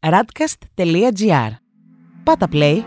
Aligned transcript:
radcast.gr. 0.00 1.50
Πάτα 2.22 2.48
play. 2.52 2.78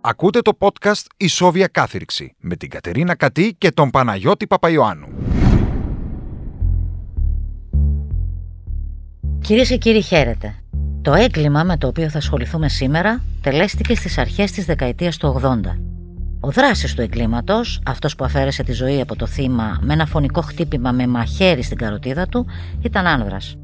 Ακούτε 0.00 0.40
το 0.40 0.52
podcast 0.58 1.04
«Η 1.16 1.26
Σόβια 1.26 1.66
Κάθυρξη» 1.66 2.34
με 2.38 2.56
την 2.56 2.68
Κατερίνα 2.68 3.14
Κατή 3.14 3.54
και 3.58 3.70
τον 3.70 3.90
Παναγιώτη 3.90 4.46
Παπαϊωάννου. 4.46 5.08
Κυρίες 9.40 9.68
και 9.68 9.76
κύριοι, 9.76 10.02
χαίρετε. 10.02 10.54
Το 11.02 11.14
έγκλημα 11.14 11.64
με 11.64 11.76
το 11.76 11.86
οποίο 11.86 12.10
θα 12.10 12.18
ασχοληθούμε 12.18 12.68
σήμερα 12.68 13.22
τελέστηκε 13.40 13.94
στις 13.94 14.18
αρχές 14.18 14.52
της 14.52 14.64
δεκαετίας 14.64 15.16
του 15.16 15.40
80. 15.42 15.93
Ο 16.44 16.50
δράσης 16.50 16.94
του 16.94 17.02
εγκλήματος, 17.02 17.80
αυτός 17.86 18.14
που 18.14 18.24
αφαίρεσε 18.24 18.62
τη 18.62 18.72
ζωή 18.72 19.00
από 19.00 19.16
το 19.16 19.26
θύμα 19.26 19.78
με 19.80 19.92
ένα 19.92 20.06
φωνικό 20.06 20.40
χτύπημα 20.40 20.92
με 20.92 21.06
μαχαίρι 21.06 21.62
στην 21.62 21.76
καροτίδα 21.76 22.26
του, 22.26 22.46
ήταν 22.82 23.06
άνδρας. 23.06 23.56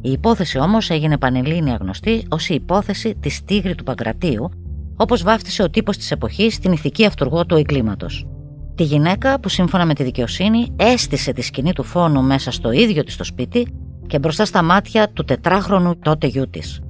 Η 0.00 0.10
υπόθεση 0.10 0.58
όμως 0.58 0.90
έγινε 0.90 1.18
πανελλήνια 1.18 1.78
γνωστή 1.80 2.26
ως 2.28 2.48
η 2.48 2.54
υπόθεση 2.54 3.16
της 3.20 3.44
Τίγρη 3.44 3.74
του 3.74 3.84
Παγκρατίου, 3.84 4.50
όπως 4.96 5.22
βάφτισε 5.22 5.62
ο 5.62 5.70
τύπος 5.70 5.96
της 5.96 6.10
εποχής 6.10 6.58
την 6.58 6.72
ηθική 6.72 7.06
αυτούργό 7.06 7.46
του 7.46 7.56
εγκλήματος. 7.56 8.26
Τη 8.74 8.82
γυναίκα 8.82 9.40
που 9.40 9.48
σύμφωνα 9.48 9.86
με 9.86 9.94
τη 9.94 10.02
δικαιοσύνη 10.02 10.74
έστησε 10.76 11.32
τη 11.32 11.42
σκηνή 11.42 11.72
του 11.72 11.82
φόνου 11.82 12.22
μέσα 12.22 12.50
στο 12.50 12.72
ίδιο 12.72 13.04
της 13.04 13.16
το 13.16 13.24
σπίτι 13.24 13.68
και 14.06 14.18
μπροστά 14.18 14.44
στα 14.44 14.62
μάτια 14.62 15.10
του 15.12 15.24
τετράχρονου 15.24 15.98
τότε 15.98 16.26
γιού 16.26 16.50
της. 16.50 16.80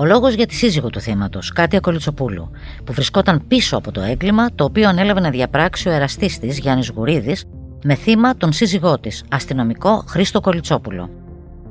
Ο 0.00 0.04
λόγος 0.04 0.34
για 0.34 0.46
τη 0.46 0.54
σύζυγο 0.54 0.90
του 0.90 1.00
θύματο, 1.00 1.40
Κάτια 1.54 1.80
Κολιτσοπούλου, 1.80 2.50
που 2.84 2.92
βρισκόταν 2.92 3.46
πίσω 3.48 3.76
από 3.76 3.92
το 3.92 4.00
έγκλημα 4.00 4.54
το 4.54 4.64
οποίο 4.64 4.88
ανέλαβε 4.88 5.20
να 5.20 5.30
διαπράξει 5.30 5.88
ο 5.88 5.92
εραστής 5.92 6.38
της 6.38 6.58
Γιάννης 6.58 6.88
Γουρίδης 6.88 7.44
με 7.84 7.94
θύμα 7.94 8.36
τον 8.36 8.52
σύζυγό 8.52 8.98
της, 8.98 9.24
αστυνομικό 9.30 10.04
Χρήστο 10.08 10.40
Κολιτσόπουλο. 10.40 11.10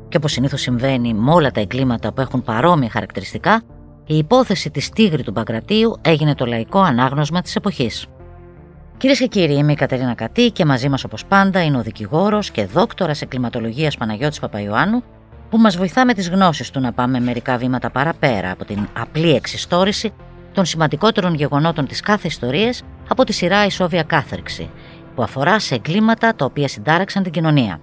Και 0.09 0.17
όπως 0.17 0.31
συνήθως 0.31 0.61
συμβαίνει 0.61 1.13
με 1.13 1.31
όλα 1.31 1.51
τα 1.51 1.59
εγκλήματα 1.59 2.13
που 2.13 2.21
έχουν 2.21 2.43
παρόμοια 2.43 2.89
χαρακτηριστικά, 2.89 3.61
η 4.05 4.17
υπόθεση 4.17 4.69
της 4.69 4.89
Τίγρη 4.89 5.23
του 5.23 5.33
Παγκρατίου 5.33 5.95
έγινε 6.01 6.35
το 6.35 6.45
λαϊκό 6.45 6.79
ανάγνωσμα 6.79 7.41
της 7.41 7.55
εποχής. 7.55 8.05
Κυρίες 8.97 9.19
και 9.19 9.27
κύριοι, 9.27 9.53
είμαι 9.53 9.71
η 9.71 9.75
Κατερίνα 9.75 10.13
Κατή 10.13 10.51
και 10.51 10.65
μαζί 10.65 10.89
μας, 10.89 11.03
όπως 11.03 11.25
πάντα, 11.25 11.63
είναι 11.63 11.77
ο 11.77 11.81
δικηγόρος 11.81 12.51
και 12.51 12.65
δόκτορα 12.65 13.13
εγκληματολογία 13.19 13.91
Παναγιώτης 13.97 14.39
Παπαϊωάννου, 14.39 15.03
που 15.49 15.57
μας 15.57 15.77
βοηθά 15.77 16.05
με 16.05 16.13
τις 16.13 16.29
γνώσεις 16.29 16.69
του 16.69 16.79
να 16.79 16.93
πάμε 16.93 17.19
μερικά 17.19 17.57
βήματα 17.57 17.89
παραπέρα 17.89 18.51
από 18.51 18.65
την 18.65 18.87
απλή 18.97 19.35
εξιστόρηση 19.35 20.13
των 20.53 20.65
σημαντικότερων 20.65 21.33
γεγονότων 21.33 21.87
της 21.87 21.99
κάθε 21.99 22.27
ιστορίας 22.27 22.83
από 23.09 23.23
τη 23.23 23.33
σειρά 23.33 23.65
«Η 23.65 23.69
Σόβια 23.69 24.03
Κάθριξη», 24.03 24.69
που 25.15 25.23
αφορά 25.23 25.59
σε 25.59 25.75
εγκλήματα 25.75 26.35
τα 26.35 26.45
οποία 26.45 26.67
συντάραξαν 26.67 27.23
την 27.23 27.31
κοινωνία. 27.31 27.81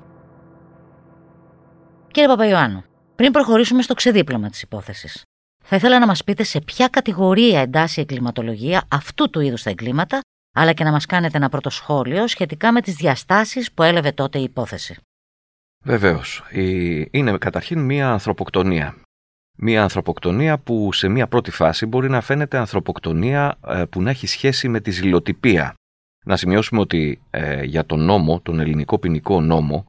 Κύριε 2.11 2.29
Παπαϊωάννου, 2.29 2.83
πριν 3.17 3.33
προχωρήσουμε 3.33 3.83
στο 3.83 3.95
ξεδίπλωμα 3.95 4.49
της 4.49 4.63
υπόθεσης, 4.63 5.23
θα 5.65 5.77
ήθελα 5.77 5.99
να 5.99 6.07
μας 6.07 6.25
πείτε 6.25 6.43
σε 6.43 6.61
ποια 6.61 6.89
κατηγορία 6.89 7.61
εντάσσει 7.61 8.01
η 8.01 8.03
εγκληματολογία 8.03 8.83
αυτού 8.89 9.31
του 9.31 9.41
είδους 9.41 9.63
τα 9.63 9.71
εγκλήματα, 9.71 10.21
αλλά 10.57 10.73
και 10.73 10.85
να 10.85 10.91
μας 10.91 11.07
κάνετε 11.07 11.37
ένα 11.37 11.49
πρώτο 11.49 11.71
σχόλιο 11.71 12.27
σχετικά 12.27 12.73
με 12.73 12.81
τις 12.81 12.95
διαστάσεις 12.95 13.73
που 13.73 13.83
έλαβε 13.83 14.13
τότε 14.13 14.39
η 14.39 14.43
υπόθεση. 14.43 14.97
Βεβαίως. 15.85 16.43
Είναι 17.11 17.39
καταρχήν 17.39 17.79
μία 17.81 18.11
ανθρωποκτονία. 18.11 18.95
Μία 19.57 19.83
ανθρωποκτονία 19.83 20.59
που 20.59 20.93
σε 20.93 21.09
μία 21.09 21.27
πρώτη 21.27 21.51
φάση 21.51 21.87
μπορεί 21.87 22.11
να 22.11 22.21
φαίνεται 22.21 22.59
ανθρωποκτονία 22.59 23.59
ε, 23.67 23.85
που 23.91 24.03
να 24.03 24.11
έχει 24.11 24.27
σχέση 24.27 24.69
με 24.69 24.81
τη 24.81 24.91
ζηλοτυπία. 24.91 25.75
Να 26.25 26.37
σημειώσουμε 26.37 26.81
ότι 26.81 27.21
ε, 27.31 27.65
για 27.65 27.87
τον 27.87 28.05
νόμο, 28.05 28.41
τον 28.41 28.61
ελληνικό 28.61 28.99
ποινικό 28.99 29.41
νόμο, 29.41 29.85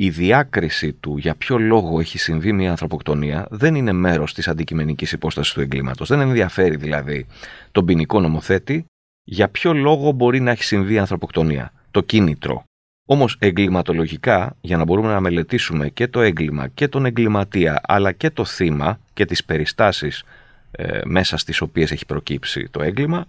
η 0.00 0.10
διάκριση 0.10 0.92
του 0.92 1.16
για 1.16 1.34
ποιο 1.34 1.58
λόγο 1.58 2.00
έχει 2.00 2.18
συμβεί 2.18 2.52
μια 2.52 2.70
ανθρωποκτονία 2.70 3.46
δεν 3.50 3.74
είναι 3.74 3.92
μέρος 3.92 4.34
της 4.34 4.48
αντικειμενικής 4.48 5.12
υπόστασης 5.12 5.52
του 5.52 5.60
εγκλήματος. 5.60 6.08
Δεν 6.08 6.20
ενδιαφέρει 6.20 6.76
δηλαδή 6.76 7.26
τον 7.72 7.84
ποινικό 7.84 8.20
νομοθέτη 8.20 8.84
για 9.24 9.48
ποιο 9.48 9.72
λόγο 9.72 10.12
μπορεί 10.12 10.40
να 10.40 10.50
έχει 10.50 10.64
συμβεί 10.64 10.94
η 10.94 10.98
ανθρωποκτονία. 10.98 11.72
Το 11.90 12.00
κίνητρο, 12.00 12.64
Όμως 13.10 13.36
εγκληματολογικά, 13.38 14.56
για 14.60 14.76
να 14.76 14.84
μπορούμε 14.84 15.08
να 15.08 15.20
μελετήσουμε 15.20 15.88
και 15.88 16.08
το 16.08 16.20
έγκλημα 16.20 16.68
και 16.68 16.88
τον 16.88 17.04
εγκληματία, 17.04 17.80
αλλά 17.82 18.12
και 18.12 18.30
το 18.30 18.44
θύμα 18.44 18.98
και 19.14 19.24
τις 19.24 19.44
περιστάσεις 19.44 20.24
ε, 20.70 21.00
μέσα 21.04 21.36
στις 21.36 21.60
οποίες 21.60 21.90
έχει 21.90 22.06
προκύψει 22.06 22.68
το 22.70 22.82
έγκλημα, 22.82 23.26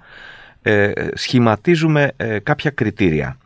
ε, 0.62 0.91
σχηματίζουμε 1.13 2.12
ε, 2.18 2.39
κάποια 2.39 2.69
κριτήρια. 2.69 3.38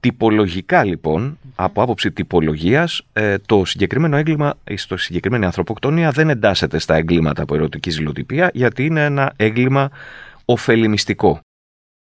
Τυπολογικά 0.00 0.84
λοιπόν, 0.84 1.38
από 1.54 1.82
άποψη 1.82 2.10
τυπολογίας, 2.10 3.02
ε, 3.12 3.38
το 3.38 3.64
συγκεκριμένο 3.64 4.16
έγκλημα, 4.16 4.54
στο 4.74 4.96
συγκεκριμένη 4.96 5.44
ανθρωποκτονία 5.44 6.10
δεν 6.10 6.30
εντάσσεται 6.30 6.78
στα 6.78 6.94
εγκλήματα 6.94 7.42
από 7.42 7.54
ερωτική 7.54 7.90
ζηλοτυπία, 7.90 8.50
γιατί 8.54 8.84
είναι 8.84 9.04
ένα 9.04 9.32
έγκλημα 9.36 9.90
ωφελημιστικό. 10.44 11.40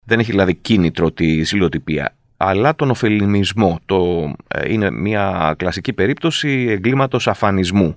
Δεν 0.05 0.19
έχει 0.19 0.31
δηλαδή 0.31 0.53
κίνητρο 0.55 1.11
τη 1.11 1.43
ζηλοτυπία 1.43 2.16
αλλά 2.37 2.75
τον 2.75 2.89
ωφελημισμό. 2.89 3.79
Το, 3.85 4.31
ε, 4.47 4.73
είναι 4.73 4.91
μια 4.91 5.55
κλασική 5.57 5.93
περίπτωση 5.93 6.65
εγκλήματος 6.69 7.27
αφανισμού. 7.27 7.93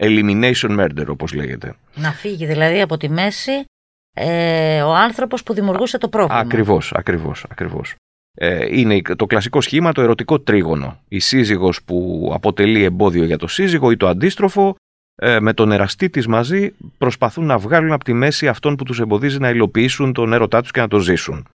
Elimination 0.00 0.78
murder 0.80 1.06
όπως 1.08 1.32
λέγεται. 1.32 1.74
Να 1.94 2.12
φύγει 2.12 2.46
δηλαδή 2.46 2.80
από 2.80 2.96
τη 2.96 3.08
μέση 3.08 3.64
ε, 4.18 4.82
ο 4.82 4.94
άνθρωπος 4.94 5.42
που 5.42 5.54
δημιουργούσε 5.54 5.98
το 5.98 6.08
πρόβλημα. 6.08 6.40
Ακριβώς, 6.40 6.92
ακριβώς, 6.92 7.46
ακριβώς. 7.50 7.94
Ε, 8.38 8.78
είναι 8.78 9.02
το 9.16 9.26
κλασικό 9.26 9.60
σχήμα 9.60 9.92
το 9.92 10.00
ερωτικό 10.00 10.40
τρίγωνο. 10.40 11.00
Η 11.08 11.18
σύζυγος 11.18 11.82
που 11.82 12.30
αποτελεί 12.34 12.82
εμπόδιο 12.82 13.24
για 13.24 13.38
το 13.38 13.46
σύζυγο 13.46 13.90
ή 13.90 13.96
το 13.96 14.08
αντίστροφο 14.08 14.76
ε, 15.14 15.40
με 15.40 15.52
τον 15.52 15.72
εραστή 15.72 16.10
της 16.10 16.26
μαζί 16.26 16.74
προσπαθούν 16.98 17.44
να 17.44 17.58
βγάλουν 17.58 17.92
από 17.92 18.04
τη 18.04 18.12
μέση 18.12 18.48
αυτόν 18.48 18.76
που 18.76 18.84
τους 18.84 19.00
εμποδίζει 19.00 19.38
να 19.38 19.48
υλοποιήσουν 19.48 20.12
τον 20.12 20.32
έρωτά 20.32 20.60
τους 20.60 20.70
και 20.70 20.80
να 20.80 20.88
το 20.88 20.98
ζήσουν. 20.98 21.48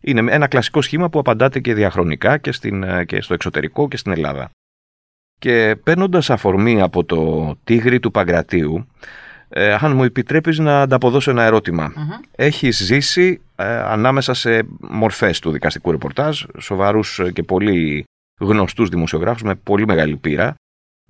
Είναι 0.00 0.32
ένα 0.32 0.46
κλασικό 0.46 0.82
σχήμα 0.82 1.08
που 1.10 1.18
απαντάται 1.18 1.60
και 1.60 1.74
διαχρονικά 1.74 2.38
και, 2.38 2.52
στην, 2.52 2.82
ε, 2.82 3.04
και 3.04 3.20
στο 3.20 3.34
εξωτερικό 3.34 3.88
και 3.88 3.96
στην 3.96 4.12
Ελλάδα. 4.12 4.50
Και 5.38 5.76
παίρνοντας 5.82 6.30
αφορμή 6.30 6.80
από 6.80 7.04
το 7.04 7.54
τίγρη 7.64 8.00
του 8.00 8.10
Παγκρατίου, 8.10 8.86
ε, 9.48 9.76
αν 9.80 9.96
μου 9.96 10.04
επιτρέπεις 10.04 10.58
να 10.58 10.80
ανταποδώσω 10.80 11.30
ένα 11.30 11.42
ερώτημα. 11.42 11.92
Mm-hmm. 11.92 12.24
Έχεις 12.36 12.76
ζήσει 12.76 13.40
ε, 13.56 13.64
ανάμεσα 13.64 14.34
σε 14.34 14.66
μορφές 14.80 15.38
του 15.38 15.50
δικαστικού 15.50 15.90
ρεπορτάζ, 15.90 16.42
σοβαρούς 16.58 17.20
και 17.32 17.42
πολύ 17.42 18.04
γνωστούς 18.40 18.88
δημοσιογράφους 18.88 19.42
με 19.42 19.54
πολύ 19.54 19.86
μεγάλη 19.86 20.16
πείρα. 20.16 20.54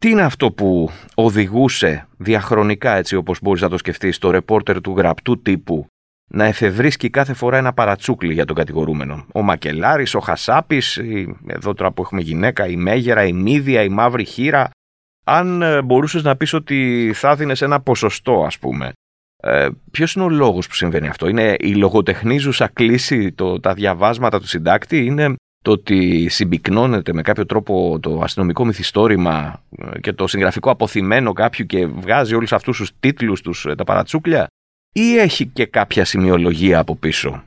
Τι 0.01 0.11
είναι 0.11 0.23
αυτό 0.23 0.53
που 0.53 0.91
οδηγούσε 1.15 2.07
διαχρονικά, 2.17 2.97
έτσι 2.97 3.17
όπως 3.17 3.39
μπορείς 3.43 3.63
να 3.63 3.69
το 3.69 3.79
σκεφτείς, 3.79 4.19
το 4.19 4.31
ρεπόρτερ 4.31 4.81
του 4.81 4.95
γραπτού 4.97 5.43
τύπου 5.43 5.87
να 6.33 6.45
εφευρίσκει 6.45 7.11
κάθε 7.11 7.35
φορά 7.35 7.57
ένα 7.57 7.73
παρατσούκλι 7.73 8.33
για 8.33 8.45
τον 8.45 8.57
κατηγορούμενο. 8.57 9.27
Ο 9.35 9.43
Μακελάρης, 9.43 10.15
ο 10.15 10.21
Χασάπης, 10.21 11.01
εδώ 11.47 11.75
τώρα 11.75 11.93
που 11.93 12.03
έχουμε 12.03 12.21
γυναίκα, 12.21 12.67
η 12.67 12.77
Μέγερα, 12.77 13.25
η 13.25 13.33
Μύδια, 13.33 13.83
η 13.83 13.89
Μαύρη 13.89 14.25
Χείρα. 14.25 14.71
Αν 15.25 15.63
ε, 15.63 15.83
μπορούσες 15.83 16.23
να 16.23 16.37
πεις 16.37 16.53
ότι 16.53 17.11
θα 17.15 17.31
έδινες 17.31 17.63
ένα 17.63 17.81
ποσοστό, 17.81 18.45
ας 18.47 18.59
πούμε. 18.59 18.93
Ε, 19.37 19.69
Ποιος 19.91 20.15
είναι 20.15 20.25
ο 20.25 20.29
λόγος 20.29 20.67
που 20.67 20.75
συμβαίνει 20.75 21.09
αυτό, 21.09 21.29
Είναι 21.29 21.57
η 21.59 21.75
λογοτεχνίζουσα 21.75 22.69
κλίση, 22.69 23.33
το, 23.33 23.61
τα 23.61 23.75
διαβάσματα 23.75 24.41
του 24.41 24.47
συντάκτη, 24.47 25.05
Είναι 25.05 25.35
το 25.65 25.71
ότι 25.71 26.29
συμπυκνώνεται 26.29 27.13
με 27.13 27.23
κάποιο 27.23 27.47
τρόπο 27.47 27.99
το 28.01 28.21
αστυνομικό 28.23 28.65
μυθιστόρημα 28.65 29.63
ε, 29.79 30.01
και 30.01 30.13
το 30.13 30.27
συγγραφικό 30.27 30.71
αποθυμένο 30.71 31.33
κάποιου 31.33 31.67
και 31.67 31.87
βγάζει 31.87 32.35
όλους 32.35 32.53
αυτούς 32.53 32.77
τους 32.77 32.91
τίτλους 33.01 33.41
τους, 33.41 33.67
ε, 33.67 33.75
τα 33.75 33.85
παρατσούκλια; 33.85 34.47
Ή 34.93 35.19
έχει 35.19 35.47
και 35.47 35.67
κάποια 35.67 36.05
σημειολογία 36.05 36.79
από 36.79 36.97
πίσω; 36.97 37.43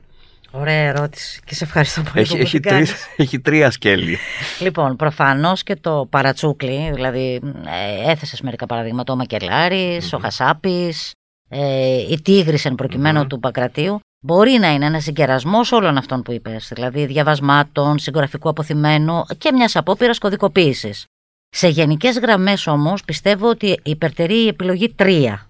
Ωραία 0.56 0.88
ερώτηση 0.88 1.40
και 1.44 1.54
σε 1.54 1.64
ευχαριστώ 1.64 2.02
πολύ 2.02 2.40
έχει, 2.40 2.60
έχει, 2.64 2.94
έχει 3.16 3.40
τρία 3.40 3.70
σκέλη. 3.70 4.18
λοιπόν, 4.60 4.96
προφανώς 4.96 5.62
και 5.62 5.76
το 5.76 6.06
παρατσούκλι, 6.10 6.90
δηλαδή 6.94 7.40
ε, 7.66 8.10
έθεσες 8.10 8.40
μερικά 8.40 8.66
παραδείγματα, 8.66 9.12
ο 9.12 9.16
μακελαρη 9.16 10.00
ο 10.12 10.18
Χασάπης, 10.18 11.12
ε, 11.48 11.96
η 12.10 12.20
Τίγρης 12.22 12.64
εν 12.64 12.74
προκειμενου 12.74 13.26
του 13.26 13.40
Πακρατίου, 13.40 14.00
μπορεί 14.20 14.50
να 14.50 14.72
είναι 14.72 14.86
ένας 14.86 15.02
συγκερασμό 15.02 15.60
όλων 15.70 15.96
αυτών 15.96 16.22
που 16.22 16.32
είπες, 16.32 16.70
δηλαδή 16.74 17.06
διαβασμάτων, 17.06 17.98
συγγραφικού 17.98 18.48
αποθυμένου 18.48 19.24
και 19.38 19.52
μιας 19.52 19.76
απόπειρας 19.76 20.18
κωδικοποίησης. 20.18 21.04
Σε 21.48 21.68
γενικές 21.68 22.18
γραμμές 22.18 22.66
όμως 22.66 23.04
πιστεύω 23.04 23.48
ότι 23.48 23.80
υπερτερεί 23.82 24.44
η 24.44 24.48
επιλογή 24.48 24.94
3 24.98 25.48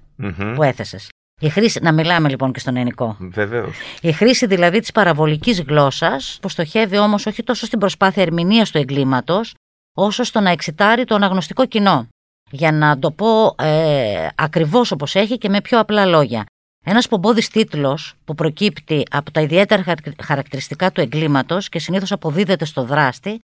που 0.54 0.62
έθεσες. 0.62 1.08
Η 1.44 1.48
χρήση, 1.48 1.80
να 1.82 1.92
μιλάμε 1.92 2.28
λοιπόν 2.28 2.52
και 2.52 2.58
στον 2.58 2.76
ελληνικό. 2.76 3.16
Βεβαίως. 3.20 3.76
Η 4.00 4.12
χρήση 4.12 4.46
δηλαδή 4.46 4.80
της 4.80 4.92
παραβολικής 4.92 5.62
γλώσσας, 5.62 6.38
που 6.42 6.48
στοχεύει 6.48 6.98
όμως 6.98 7.26
όχι 7.26 7.42
τόσο 7.42 7.66
στην 7.66 7.78
προσπάθεια 7.78 8.22
ερμηνείας 8.22 8.70
του 8.70 8.78
εγκλήματος, 8.78 9.54
όσο 9.96 10.22
στο 10.24 10.40
να 10.40 10.50
εξητάρει 10.50 11.04
το 11.04 11.14
αναγνωστικό 11.14 11.66
κοινό. 11.66 12.08
Για 12.50 12.72
να 12.72 12.98
το 12.98 13.10
πω 13.10 13.54
ε, 13.58 14.26
ακριβώς 14.34 14.92
όπως 14.92 15.14
έχει 15.14 15.38
και 15.38 15.48
με 15.48 15.60
πιο 15.60 15.78
απλά 15.78 16.06
λόγια. 16.06 16.44
Ένας 16.84 17.08
πομπόδης 17.08 17.48
τίτλος 17.48 18.14
που 18.24 18.34
προκύπτει 18.34 19.02
από 19.10 19.30
τα 19.30 19.40
ιδιαίτερα 19.40 19.84
χαρακτηριστικά 20.22 20.92
του 20.92 21.00
εγκλήματος 21.00 21.68
και 21.68 21.78
συνήθως 21.78 22.12
αποδίδεται 22.12 22.64
στο 22.64 22.84
δράστη, 22.84 23.38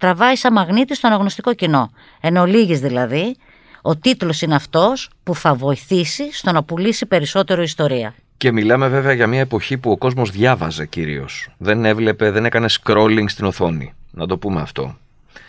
τραβάει 0.00 0.36
σαν 0.36 0.52
μαγνήτη 0.52 0.94
στο 0.94 1.06
αναγνωστικό 1.06 1.54
κοινό. 1.54 1.90
Εν 2.20 2.36
ολίγης 2.36 2.80
δηλαδή, 2.80 3.36
ο 3.86 3.96
τίτλος 3.96 4.42
είναι 4.42 4.54
αυτός 4.54 5.10
που 5.22 5.34
θα 5.34 5.54
βοηθήσει 5.54 6.32
στο 6.32 6.52
να 6.52 6.62
πουλήσει 6.62 7.06
περισσότερο 7.06 7.62
ιστορία. 7.62 8.14
Και 8.36 8.52
μιλάμε 8.52 8.88
βέβαια 8.88 9.12
για 9.12 9.26
μια 9.26 9.40
εποχή 9.40 9.78
που 9.78 9.90
ο 9.90 9.96
κόσμος 9.96 10.30
διάβαζε 10.30 10.86
κυρίως. 10.86 11.48
Δεν 11.58 11.84
έβλεπε, 11.84 12.30
δεν 12.30 12.44
έκανε 12.44 12.66
scrolling 12.70 13.24
στην 13.26 13.44
οθόνη. 13.44 13.94
Να 14.10 14.26
το 14.26 14.38
πούμε 14.38 14.60
αυτό. 14.60 14.96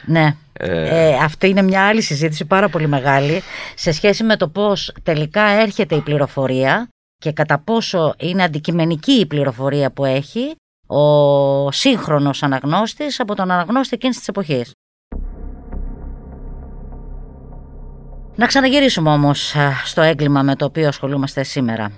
Ναι. 0.06 0.36
Ε... 0.54 1.16
αυτή 1.24 1.48
είναι 1.48 1.62
μια 1.62 1.88
άλλη 1.88 2.01
συζήτηση 2.01 2.45
πάρα 2.45 2.69
πολύ 2.69 2.88
μεγάλη 2.88 3.42
σε 3.75 3.92
σχέση 3.92 4.24
με 4.24 4.38
το 4.38 4.48
πώς 4.48 4.94
τελικά 5.04 5.42
έρχεται 5.42 5.95
η 5.95 6.01
πληροφορία 6.01 6.88
και 7.18 7.31
κατά 7.31 7.57
πόσο 7.60 8.13
είναι 8.18 8.44
αντικειμενική 8.44 9.12
η 9.12 9.25
πληροφορία 9.25 9.92
που 9.92 10.06
έχει 10.06 10.56
ο 10.88 11.72
σύγχρονος 11.72 12.44
αναγνώστης 12.44 13.19
από 13.19 13.36
τον 13.36 13.51
αναγνώστη 13.51 13.95
εκείνης 13.95 14.18
της 14.18 14.28
εποχής. 14.28 14.72
Να 18.39 18.45
ξαναγυρίσουμε 18.45 19.10
όμως 19.10 19.56
στο 19.84 20.01
έγκλημα 20.01 20.42
με 20.42 20.56
το 20.56 20.66
οποίο 20.66 20.88
ασχολούμαστε 20.88 21.44
σήμερα. 21.44 21.92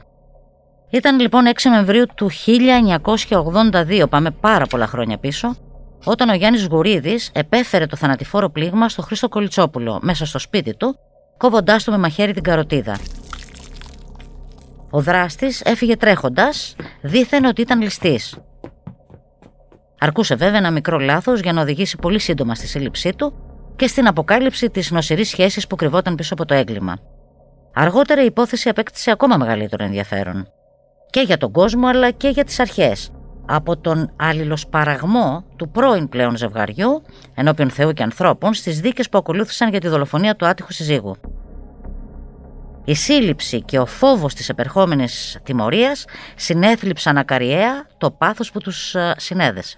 Ήταν 0.89 1.19
λοιπόν 1.19 1.43
6 1.45 1.51
Νοεμβρίου 1.69 2.05
του 2.15 2.29
1982, 3.29 4.09
πάμε 4.09 4.31
πάρα 4.31 4.65
πολλά 4.65 4.87
χρόνια 4.87 5.17
πίσω, 5.17 5.55
όταν 6.03 6.29
ο 6.29 6.33
Γιάννης 6.33 6.65
Γουρίδης 6.65 7.29
επέφερε 7.33 7.85
το 7.85 7.95
θανατηφόρο 7.95 8.49
πλήγμα 8.49 8.89
στο 8.89 9.01
Χρήστο 9.01 9.29
Κολιτσόπουλο 9.29 9.99
μέσα 10.01 10.25
στο 10.25 10.39
σπίτι 10.39 10.75
του, 10.75 10.97
κόβοντάς 11.37 11.83
του 11.83 11.91
με 11.91 11.97
μαχαίρι 11.97 12.33
την 12.33 12.43
καροτίδα. 12.43 12.97
Ο 14.89 15.01
δράστης 15.01 15.61
έφυγε 15.61 15.95
τρέχοντας, 15.95 16.75
δίθεν 17.01 17.45
ότι 17.45 17.61
ήταν 17.61 17.81
ληστής. 17.81 18.37
Αρκούσε 19.99 20.35
βέβαια 20.35 20.57
ένα 20.57 20.71
μικρό 20.71 20.99
λάθος 20.99 21.39
για 21.39 21.53
να 21.53 21.61
οδηγήσει 21.61 21.97
πολύ 21.97 22.19
σύντομα 22.19 22.55
στη 22.55 22.67
σύλληψή 22.67 23.13
του 23.15 23.33
και 23.79 23.87
στην 23.87 24.07
αποκάλυψη 24.07 24.69
της 24.69 24.91
νοσηρής 24.91 25.29
σχέσης 25.29 25.67
που 25.67 25.75
κρυβόταν 25.75 26.15
πίσω 26.15 26.33
από 26.33 26.45
το 26.45 26.53
έγκλημα. 26.53 26.97
Αργότερα 27.73 28.21
η 28.21 28.25
υπόθεση 28.25 28.69
απέκτησε 28.69 29.11
ακόμα 29.11 29.37
μεγαλύτερο 29.37 29.83
ενδιαφέρον. 29.83 30.47
Και 31.09 31.21
για 31.21 31.37
τον 31.37 31.51
κόσμο 31.51 31.87
αλλά 31.87 32.11
και 32.11 32.29
για 32.29 32.43
τις 32.43 32.59
αρχές, 32.59 33.11
από 33.45 33.77
τον 33.77 34.11
αλληλοσπαραγμό 34.15 35.45
του 35.55 35.69
πρώην 35.69 36.09
πλέον 36.09 36.37
ζευγαριού, 36.37 37.01
ενώπιον 37.35 37.69
Θεού 37.69 37.91
και 37.91 38.03
ανθρώπων, 38.03 38.53
στις 38.53 38.79
δίκες 38.79 39.09
που 39.09 39.17
ακολούθησαν 39.17 39.69
για 39.69 39.79
τη 39.79 39.87
δολοφονία 39.87 40.35
του 40.35 40.45
άτυχου 40.45 40.73
συζύγου. 40.73 41.15
Η 42.85 42.95
σύλληψη 42.95 43.61
και 43.61 43.79
ο 43.79 43.85
φόβος 43.85 44.33
της 44.33 44.49
επερχόμενης 44.49 45.37
τιμωρίας 45.43 46.05
συνέθλιψαν 46.35 47.17
ακαριέα 47.17 47.87
το 47.97 48.11
πάθος 48.11 48.51
που 48.51 48.59
τους 48.59 48.95
ε, 48.95 49.13
συνέδεσε. 49.17 49.77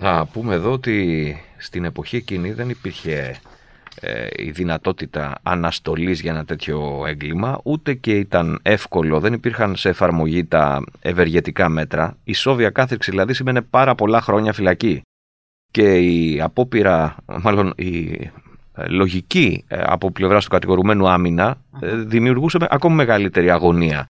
Να 0.00 0.26
πούμε 0.26 0.54
εδώ 0.54 0.72
ότι 0.72 1.36
στην 1.56 1.84
εποχή 1.84 2.16
εκείνη 2.16 2.52
δεν 2.52 2.68
υπήρχε 2.68 3.40
ε, 4.00 4.26
η 4.36 4.50
δυνατότητα 4.50 5.38
αναστολής 5.42 6.20
για 6.20 6.30
ένα 6.30 6.44
τέτοιο 6.44 7.04
έγκλημα, 7.06 7.60
ούτε 7.64 7.94
και 7.94 8.18
ήταν 8.18 8.58
εύκολο, 8.62 9.20
δεν 9.20 9.32
υπήρχαν 9.32 9.76
σε 9.76 9.88
εφαρμογή 9.88 10.44
τα 10.44 10.84
ευεργετικά 11.00 11.68
μέτρα. 11.68 12.16
Η 12.24 12.32
σόβια 12.32 12.70
κάθριξη 12.70 13.10
δηλαδή 13.10 13.34
σημαίνει 13.34 13.62
πάρα 13.62 13.94
πολλά 13.94 14.20
χρόνια 14.20 14.52
φυλακή. 14.52 15.00
Και 15.70 15.98
η 15.98 16.40
απόπειρα, 16.40 17.16
μάλλον 17.26 17.72
η 17.76 18.12
ε, 18.74 18.86
λογική 18.88 19.64
ε, 19.68 19.82
από 19.86 20.10
πλευράς 20.10 20.44
του 20.44 20.50
κατηγορουμένου 20.50 21.08
άμυνα 21.08 21.60
δημιουργούσε 22.06 22.58
ακόμη 22.60 22.94
μεγαλύτερη 22.94 23.50
αγωνία. 23.50 24.06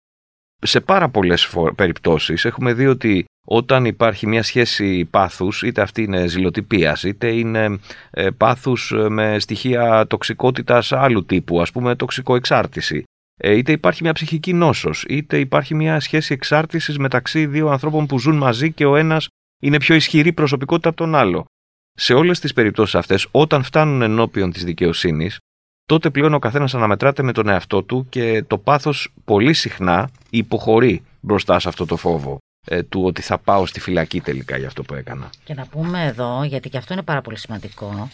Σε 0.59 0.81
πάρα 0.81 1.09
πολλές 1.09 1.55
περιπτώσεις 1.75 2.45
έχουμε 2.45 2.73
δει 2.73 2.87
ότι 2.87 3.25
όταν 3.49 3.85
υπάρχει 3.85 4.27
μια 4.27 4.43
σχέση 4.43 5.05
πάθους, 5.05 5.63
είτε 5.63 5.83
αυτή 5.83 6.03
είναι 6.03 6.27
ζηλοτυπίας, 6.27 7.03
είτε 7.03 7.33
είναι 7.33 7.79
ε, 8.11 8.31
πάθους 8.31 8.93
ε, 8.93 9.09
με 9.09 9.39
στοιχεία 9.39 10.07
τοξικότητας 10.07 10.93
άλλου 10.93 11.25
τύπου, 11.25 11.61
ας 11.61 11.73
πούμε 11.73 11.95
τοξικοεξάρτηση, 11.97 13.05
ε, 13.41 13.57
είτε 13.57 13.73
υπάρχει 13.73 14.03
μια 14.03 14.13
ψυχική 14.13 14.53
νόσος, 14.53 15.05
είτε 15.09 15.39
υπάρχει 15.39 15.75
μια 15.75 16.01
σχέση 16.01 16.33
εξάρτησης 16.33 16.99
μεταξύ 16.99 17.47
δύο 17.47 17.69
ανθρώπων 17.69 18.07
που 18.07 18.19
ζουν 18.19 18.37
μαζί 18.37 18.73
και 18.73 18.85
ο 18.85 18.97
ένας 18.97 19.29
είναι 19.63 19.79
πιο 19.79 19.95
ισχυρή 19.95 20.33
προσωπικότητα 20.33 20.89
από 20.89 20.99
τον 20.99 21.15
άλλο. 21.15 21.45
Σε 21.93 22.15
όλες 22.15 22.41
τις 22.41 22.53
περιπτώσεις 22.53 22.95
αυτές, 22.95 23.29
όταν 23.31 23.63
φτάνουν 23.63 24.03
ενώπιον 24.03 24.53
της 24.53 24.65
δικαιοσύνης, 24.65 25.39
τότε 25.85 26.11
πλέον 26.11 26.35
ο 26.35 26.39
καθένας 26.39 26.75
αναμετράται 26.75 27.23
με 27.23 27.33
τον 27.33 27.49
εαυτό 27.49 27.83
του 27.83 28.07
και 28.09 28.45
το 28.47 28.59
πάθος 28.59 29.13
πολύ 29.25 29.53
συχνά 29.53 30.11
υποχωρεί 30.31 31.03
μπροστά 31.21 31.59
σε 31.59 31.69
αυτό 31.69 31.87
το 31.87 31.97
φόβο 31.97 32.39
ε, 32.39 32.46
του 32.89 33.03
ότι 33.05 33.23
θα 33.23 33.39
πάω 33.39 33.67
στη 33.67 33.81
φυλακή 33.81 34.21
τελικά 34.21 34.57
για 34.57 34.67
αυτό 34.67 34.83
που 34.83 34.95
έκανα. 34.95 35.31
Και 35.45 35.55
να 35.55 35.67
πούμε 35.67 36.05
εδώ, 36.05 36.45
γιατί 36.45 36.69
και 36.69 36.77
αυτό 36.77 36.93
είναι 36.93 37.03
πάρα 37.03 37.21
πολύ 37.21 37.39
σημαντικό, 37.39 38.09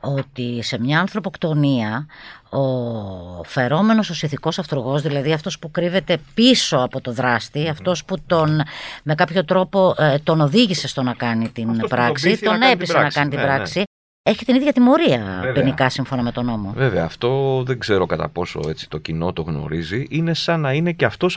ότι 0.00 0.62
σε 0.62 0.80
μια 0.80 1.00
ανθρωποκτονία 1.00 2.06
ο 2.50 3.44
φερόμενος 3.44 4.10
ο 4.10 4.14
ηθικός 4.22 4.58
αυτούργός, 4.58 5.02
δηλαδή 5.02 5.32
αυτός 5.32 5.58
που 5.58 5.70
κρύβεται 5.70 6.18
πίσω 6.34 6.76
από 6.76 7.00
το 7.00 7.12
δράστη, 7.12 7.68
αυτός 7.68 8.04
που 8.04 8.16
τον, 8.26 8.60
με 9.02 9.14
κάποιο 9.14 9.44
τρόπο 9.44 9.94
ε, 9.98 10.18
τον 10.18 10.40
οδήγησε 10.40 10.88
στο 10.88 11.02
να 11.02 11.14
κάνει 11.14 11.48
την 11.48 11.78
πράξη, 11.88 12.38
τον 12.38 12.62
έπεισε 12.62 12.98
να 12.98 13.08
κάνει 13.08 13.30
την 13.30 13.38
ναι, 13.38 13.44
ναι. 13.44 13.54
πράξη, 13.54 13.82
έχει 14.22 14.44
την 14.44 14.54
ίδια 14.54 14.72
τιμωρία 14.72 15.38
Βέβαια. 15.40 15.52
ποινικά 15.52 15.88
σύμφωνα 15.88 16.22
με 16.22 16.32
τον 16.32 16.44
νόμο. 16.44 16.72
Βέβαια, 16.76 17.04
αυτό 17.04 17.62
δεν 17.66 17.78
ξέρω 17.78 18.06
κατά 18.06 18.28
πόσο 18.28 18.60
έτσι 18.68 18.88
το 18.88 18.98
κοινό 18.98 19.32
το 19.32 19.42
γνωρίζει. 19.42 20.06
Είναι 20.08 20.34
σαν 20.34 20.60
να 20.60 20.72
είναι 20.72 20.92
και 20.92 21.04
αυτός 21.04 21.36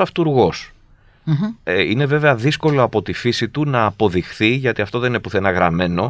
αυτούργός. 1.28 1.56
Ε, 1.64 1.82
είναι 1.82 2.06
βέβαια 2.06 2.36
δύσκολο 2.36 2.84
από 2.84 3.02
τη 3.02 3.14
φύση 3.14 3.50
του 3.50 3.66
να 3.66 3.86
αποδειχθεί, 3.86 4.48
γιατί 4.48 4.82
αυτό 4.82 5.00
δεν 5.00 5.10
είναι 5.10 5.20
πουθενά 5.20 5.52
γραμμένο. 5.52 6.10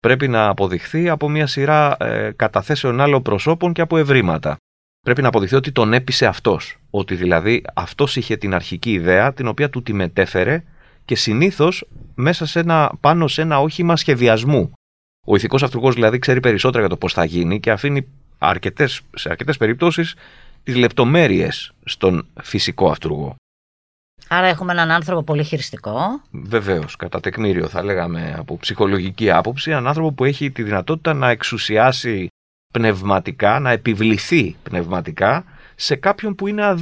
Πρέπει 0.00 0.28
να 0.28 0.48
αποδειχθεί 0.48 1.08
από 1.08 1.28
μια 1.28 1.46
σειρά 1.46 1.96
ε, 2.00 2.30
καταθέσεων 2.36 3.00
άλλων 3.00 3.22
προσώπων 3.22 3.72
και 3.72 3.80
από 3.80 3.96
ευρήματα. 3.96 4.56
Πρέπει 5.00 5.22
να 5.22 5.28
αποδειχθεί 5.28 5.56
ότι 5.56 5.72
τον 5.72 5.92
έπεισε 5.92 6.26
αυτός. 6.26 6.78
Ότι 6.90 7.14
δηλαδή 7.14 7.64
αυτός 7.74 8.16
είχε 8.16 8.36
την 8.36 8.54
αρχική 8.54 8.92
ιδέα, 8.92 9.32
την 9.32 9.46
οποία 9.46 9.70
του 9.70 9.82
τη 9.82 9.92
μετέφερε 9.92 10.62
και 11.04 11.16
συνήθως 11.16 11.84
μέσα 12.14 12.46
σε 12.46 12.60
ένα, 12.60 12.92
πάνω 13.00 13.28
σε 13.28 13.42
ένα 13.42 13.60
όχημα 13.60 13.96
σχεδιασμού. 13.96 14.72
Ο 15.26 15.36
ηθικός 15.36 15.62
αυτούργος 15.62 15.94
δηλαδή 15.94 16.18
ξέρει 16.18 16.40
περισσότερα 16.40 16.80
για 16.80 16.88
το 16.88 16.96
πώς 16.96 17.12
θα 17.12 17.24
γίνει 17.24 17.60
και 17.60 17.70
αφήνει 17.70 18.06
αρκετές, 18.38 19.00
σε 19.14 19.28
αρκετές 19.28 19.56
περιπτώσεις 19.56 20.14
τις 20.62 20.76
λεπτομέρειες 20.76 21.72
στον 21.84 22.26
φυσικό 22.42 22.90
αυτούργο. 22.90 23.34
Άρα 24.28 24.46
έχουμε 24.46 24.72
έναν 24.72 24.90
άνθρωπο 24.90 25.22
πολύ 25.22 25.44
χειριστικό. 25.44 26.20
Βεβαίως, 26.30 26.96
κατά 26.96 27.20
τεκμήριο 27.20 27.68
θα 27.68 27.84
λέγαμε 27.84 28.34
από 28.38 28.58
ψυχολογική 28.58 29.30
άποψη, 29.30 29.70
έναν 29.70 29.86
άνθρωπο 29.86 30.12
που 30.12 30.24
έχει 30.24 30.50
τη 30.50 30.62
δυνατότητα 30.62 31.14
να 31.14 31.30
εξουσιάσει 31.30 32.28
πνευματικά, 32.72 33.58
να 33.58 33.70
επιβληθεί 33.70 34.56
πνευματικά 34.62 35.44
σε 35.74 35.96
κάποιον 35.96 36.34
που 36.34 36.46
είναι 36.46 36.74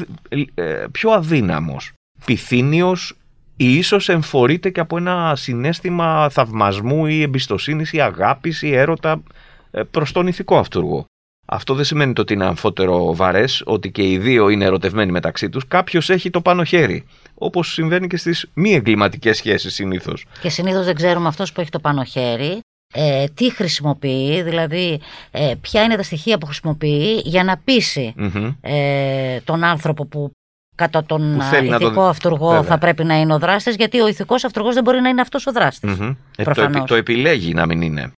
ε, 0.54 0.84
πιο 0.92 1.10
αδύναμος, 1.10 1.92
πυθύνιος 2.24 3.16
ή 3.56 3.76
ίσως 3.76 4.08
εμφορείται 4.08 4.70
και 4.70 4.80
από 4.80 4.96
ένα 4.96 5.36
συνέστημα 5.36 6.28
θαυμασμού 6.28 7.06
ή 7.06 7.22
εμπιστοσύνης 7.22 7.92
ή 7.92 8.00
αγάπης 8.00 8.62
ή 8.62 8.74
έρωτα 8.74 9.22
ε, 9.70 9.82
προς 9.82 10.12
τον 10.12 10.26
ηθικό 10.26 10.58
αυτούργο. 10.58 11.04
Αυτό 11.46 11.74
δεν 11.74 11.84
σημαίνει 11.84 12.12
ότι 12.16 12.32
είναι 12.32 12.44
αμφότερο 12.44 13.14
βαρές, 13.14 13.62
ότι 13.66 13.90
και 13.90 14.10
οι 14.10 14.18
δύο 14.18 14.48
είναι 14.48 14.64
ερωτευμένοι 14.64 15.12
μεταξύ 15.12 15.48
τους. 15.48 15.68
Κάποιος 15.68 16.10
έχει 16.10 16.30
το 16.30 16.40
πάνω 16.40 16.64
χέρι. 16.64 17.04
Όπως 17.34 17.72
συμβαίνει 17.72 18.06
και 18.06 18.16
στις 18.16 18.50
μη 18.54 18.74
εγκληματικές 18.74 19.36
σχέσεις 19.36 19.74
συνήθως. 19.74 20.26
Και 20.40 20.48
συνήθως 20.48 20.84
δεν 20.84 20.94
ξέρουμε 20.94 21.28
αυτός 21.28 21.52
που 21.52 21.60
έχει 21.60 21.70
το 21.70 21.78
πάνω 21.78 22.04
χέρι. 22.04 22.60
Ε, 22.96 23.24
τι 23.34 23.52
χρησιμοποιεί, 23.52 24.42
δηλαδή 24.42 25.00
ε, 25.30 25.54
ποια 25.60 25.82
είναι 25.82 25.96
τα 25.96 26.02
στοιχεία 26.02 26.38
που 26.38 26.46
χρησιμοποιεί 26.46 27.20
για 27.24 27.44
να 27.44 27.56
πείσει 27.56 28.14
ε, 28.60 29.40
τον 29.40 29.64
άνθρωπο 29.64 30.06
που 30.06 30.30
κατά 30.76 31.04
τον 31.04 31.40
ηθικό 31.62 31.90
το... 31.90 32.08
αυτούργο 32.08 32.62
θα 32.62 32.78
πρέπει 32.78 33.04
να 33.04 33.20
είναι 33.20 33.34
ο 33.34 33.38
δράστης 33.38 33.76
γιατί 33.76 34.00
ο 34.00 34.08
ηθικός 34.08 34.44
αυτούργος 34.44 34.74
δεν 34.74 34.82
μπορεί 34.82 35.00
να 35.00 35.08
είναι 35.08 35.20
αυτός 35.20 35.46
ο 35.46 35.52
δράστης. 35.52 35.96
Mm-hmm. 36.00 36.14
το, 36.54 36.84
το 36.86 36.94
επιλέγει 36.94 37.54
να 37.54 37.66
μην 37.66 37.82
είναι. 37.82 38.12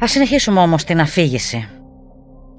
Ας 0.00 0.10
συνεχίσουμε 0.10 0.60
όμως 0.60 0.84
την 0.84 1.00
αφήγηση. 1.00 1.68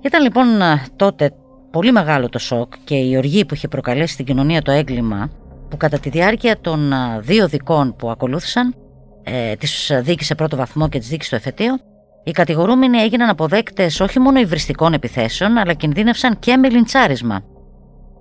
Ήταν 0.01 0.23
λοιπόν 0.23 0.47
τότε 0.95 1.31
πολύ 1.75 1.91
μεγάλο 1.91 2.29
το 2.29 2.39
σοκ 2.39 2.73
και 2.83 2.95
η 2.95 3.17
οργή 3.17 3.45
που 3.45 3.53
είχε 3.53 3.67
προκαλέσει 3.67 4.13
στην 4.13 4.25
κοινωνία 4.25 4.61
το 4.61 4.71
έγκλημα 4.71 5.29
που 5.69 5.77
κατά 5.77 5.99
τη 5.99 6.09
διάρκεια 6.09 6.57
των 6.61 6.93
δύο 7.19 7.47
δικών 7.47 7.95
που 7.95 8.09
ακολούθησαν 8.09 8.75
ε, 9.23 9.55
της 9.55 9.91
δίκης 10.01 10.25
σε 10.25 10.35
πρώτο 10.35 10.55
βαθμό 10.55 10.89
και 10.89 10.99
της 10.99 11.07
δίκης 11.07 11.27
στο 11.27 11.35
εφετείο 11.35 11.77
οι 12.23 12.31
κατηγορούμενοι 12.31 12.97
έγιναν 12.97 13.29
αποδέκτες 13.29 13.99
όχι 13.99 14.19
μόνο 14.19 14.39
υβριστικών 14.39 14.93
επιθέσεων 14.93 15.57
αλλά 15.57 15.73
κινδύνευσαν 15.73 16.39
και 16.39 16.57
με 16.57 16.69
λιντσάρισμα. 16.69 17.43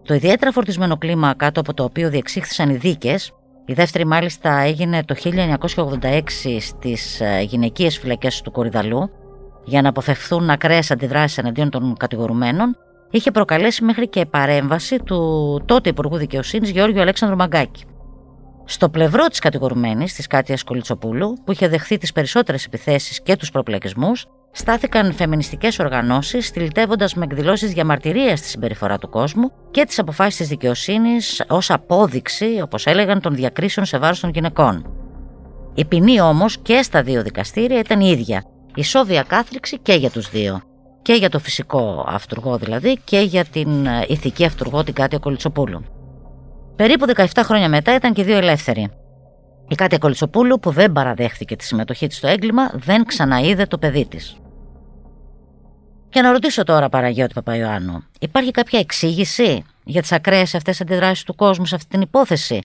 Το 0.03 0.15
ιδιαίτερα 0.15 0.53
φορτισμένο 0.53 0.97
κλίμα 0.97 1.35
κάτω 1.37 1.61
από 1.61 1.75
το 1.75 1.85
οποίο 1.85 2.11
διεξήχθησαν 2.11 2.71
οι 2.71 2.77
δίκες 2.77 3.33
η 3.67 3.73
δεύτερη 3.73 4.07
μάλιστα 4.07 4.59
έγινε 4.59 5.05
το 5.05 5.15
1986 6.01 6.21
στις 6.61 7.21
ε, 7.21 7.41
γυναικείες 7.41 7.99
φυλακές 7.99 8.41
του 8.41 8.51
Κορυδαλού 8.51 9.11
για 9.65 9.83
να 9.83 9.89
αποφευθούν 9.89 10.51
ακραίες 10.51 10.91
αντιδράσεις 10.91 11.39
εναντίον 11.39 11.71
των 11.71 11.97
κατηγορουμένων 11.97 12.77
είχε 13.11 13.31
προκαλέσει 13.31 13.85
μέχρι 13.85 14.09
και 14.09 14.27
παρέμβαση 14.27 14.99
του 14.99 15.63
τότε 15.65 15.89
Υπουργού 15.89 16.17
Δικαιοσύνης 16.17 16.71
Γεώργιου 16.71 17.01
Αλέξανδρου 17.01 17.37
Μαγκάκη. 17.37 17.85
Στο 18.65 18.89
πλευρό 18.89 19.27
της 19.27 19.39
κατηγορουμένης, 19.39 20.15
της 20.15 20.27
Κάτιας 20.27 20.63
Κολιτσοπούλου, 20.63 21.33
που 21.45 21.53
είχε 21.53 21.69
δεχθεί 21.69 21.99
τις 21.99 22.13
περισσότερες 22.13 22.65
επιθέσεις 22.65 23.23
και 23.23 23.37
τους 23.37 23.51
προπλεκισμούς, 23.51 24.27
στάθηκαν 24.53 25.13
φεμινιστικές 25.13 25.79
οργανώσεις, 25.79 26.47
στυλιτεύοντας 26.47 27.15
με 27.15 27.25
εκδηλώσεις 27.25 27.73
διαμαρτυρία 27.73 28.37
στη 28.37 28.47
συμπεριφορά 28.47 28.99
του 28.99 29.09
κόσμου 29.09 29.53
και 29.71 29.85
τις 29.85 29.99
αποφάσεις 29.99 30.37
της 30.37 30.49
δικαιοσύνης 30.49 31.45
ως 31.49 31.71
απόδειξη, 31.71 32.61
όπως 32.63 32.87
έλεγαν, 32.87 33.21
των 33.21 33.35
διακρίσεων 33.35 33.87
σε 33.87 33.99
βάρος 33.99 34.21
των 34.21 34.31
γυναικών. 34.31 34.87
Η 35.75 35.85
ποινή 35.85 36.21
όμως 36.21 36.59
και 36.59 36.83
στα 36.83 37.03
δύο 37.03 37.23
δικαστήρια 37.23 37.79
ήταν 37.79 38.01
η 38.01 38.09
ίδια. 38.11 38.45
Ισόβια 38.75 39.23
κάθριξη 39.23 39.79
και 39.79 39.95
για 39.95 40.11
τους 40.11 40.31
δύο. 40.31 40.63
Και 41.05 41.13
για 41.13 41.29
το 41.29 41.39
φυσικό 41.39 42.05
αυτούργο 42.09 42.59
δηλαδή 42.59 42.99
και 43.05 43.19
για 43.19 43.45
την 43.45 43.87
ε, 43.87 44.05
ηθική 44.09 44.45
αυτούργο 44.45 44.85
την 44.85 44.95
Κάτια 44.95 45.19
Κολιτσοπούλου. 45.19 45.85
Περίπου 46.77 47.07
17 47.17 47.27
χρόνια 47.37 47.69
μετά 47.69 47.95
ήταν 47.95 48.13
και 48.13 48.23
δύο 48.23 48.37
ελεύθεροι. 48.37 48.91
Η 49.69 49.75
Κάτια 49.75 49.99
Κολιτσοπούλου, 49.99 50.59
που 50.59 50.71
δεν 50.71 50.93
παραδέχθηκε 50.93 51.57
τη 51.57 51.65
συμμετοχή 51.65 52.07
της 52.07 52.17
στο 52.17 52.27
έγκλημα, 52.27 52.71
δεν 52.75 53.05
ξαναείδε 53.05 53.67
το 53.67 53.79
παιδί 53.79 54.07
της. 54.07 54.37
Και 56.09 56.21
να 56.21 56.33
ρωτήσω 56.33 56.63
τώρα, 56.63 56.89
Παραγιώτη 56.89 57.35
Παπαϊωάννου, 57.35 58.05
υπάρχει 58.21 58.51
κάποια 58.51 58.79
εξήγηση 58.79 59.65
για 59.85 60.01
τις 60.01 60.13
ακραίες 60.13 60.55
αυτές 60.55 60.81
αντιδράσεις 60.81 61.25
του 61.25 61.35
κόσμου 61.35 61.67
σε 61.67 61.75
αυτή 61.75 61.89
την 61.89 62.01
υπόθεση; 62.01 62.59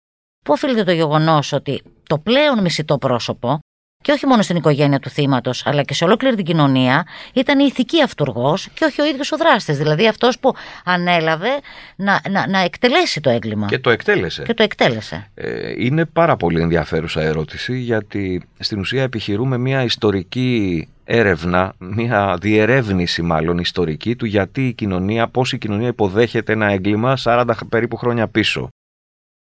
Πού 0.45 0.53
οφείλεται 0.53 0.83
το 0.83 0.91
γεγονός 0.91 1.51
ότι 1.51 1.81
το 2.07 2.19
πλέον 2.19 2.61
μισητό 2.61 2.97
πρόσωπο, 2.97 3.59
και 4.03 4.11
όχι 4.11 4.25
μόνο 4.25 4.41
στην 4.41 4.55
οικογένεια 4.55 4.99
του 4.99 5.09
θύματος, 5.09 5.65
αλλά 5.65 5.83
και 5.83 5.93
σε 5.93 6.03
ολόκληρη 6.03 6.35
την 6.35 6.45
κοινωνία, 6.45 7.07
ήταν 7.33 7.59
η 7.59 7.65
ηθική 7.67 8.01
αυτούργος 8.03 8.67
και 8.73 8.85
όχι 8.85 9.01
ο 9.01 9.05
ίδιος 9.05 9.31
ο 9.31 9.37
δράστης. 9.37 9.77
Δηλαδή 9.77 10.07
αυτός 10.07 10.39
που 10.39 10.55
ανέλαβε 10.85 11.49
να, 11.95 12.21
να, 12.29 12.47
να 12.47 12.59
εκτελέσει 12.59 13.21
το 13.21 13.29
έγκλημα. 13.29 13.65
Και 13.65 13.79
το 13.79 13.89
εκτέλεσε. 13.89 14.43
Και 14.43 14.53
το 14.53 14.63
εκτέλεσε. 14.63 15.29
Ε, 15.33 15.73
είναι 15.77 16.05
πάρα 16.05 16.35
πολύ 16.35 16.61
ενδιαφέρουσα 16.61 17.21
ερώτηση, 17.21 17.77
γιατί 17.77 18.41
στην 18.59 18.79
ουσία 18.79 19.03
επιχειρούμε 19.03 19.57
μια 19.57 19.83
ιστορική 19.83 20.87
έρευνα, 21.03 21.73
μια 21.77 22.37
διερεύνηση 22.41 23.21
μάλλον 23.21 23.57
ιστορική 23.57 24.15
του 24.15 24.25
γιατί 24.25 24.67
η 24.67 24.73
κοινωνία, 24.73 25.27
πώς 25.27 25.53
η 25.53 25.57
κοινωνία 25.57 25.87
υποδέχεται 25.87 26.53
ένα 26.53 26.71
έγκλημα 26.71 27.17
40 27.23 27.45
περίπου 27.69 27.95
χρόνια 27.95 28.27
πίσω. 28.27 28.69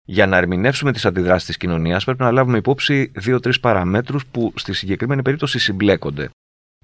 Για 0.06 0.26
να 0.26 0.36
ερμηνεύσουμε 0.36 0.92
τις 0.92 1.04
αντιδράσεις 1.06 1.46
της 1.46 1.56
κοινωνίας, 1.56 2.04
πρέπει 2.04 2.22
να 2.22 2.30
λάβουμε 2.30 2.58
υπόψη 2.58 3.10
δύο-τρεις 3.14 3.60
παραμέτρους 3.60 4.26
που 4.26 4.52
στη 4.56 4.72
συγκεκριμένη 4.72 5.22
περίπτωση 5.22 5.58
συμπλέκονται. 5.58 6.30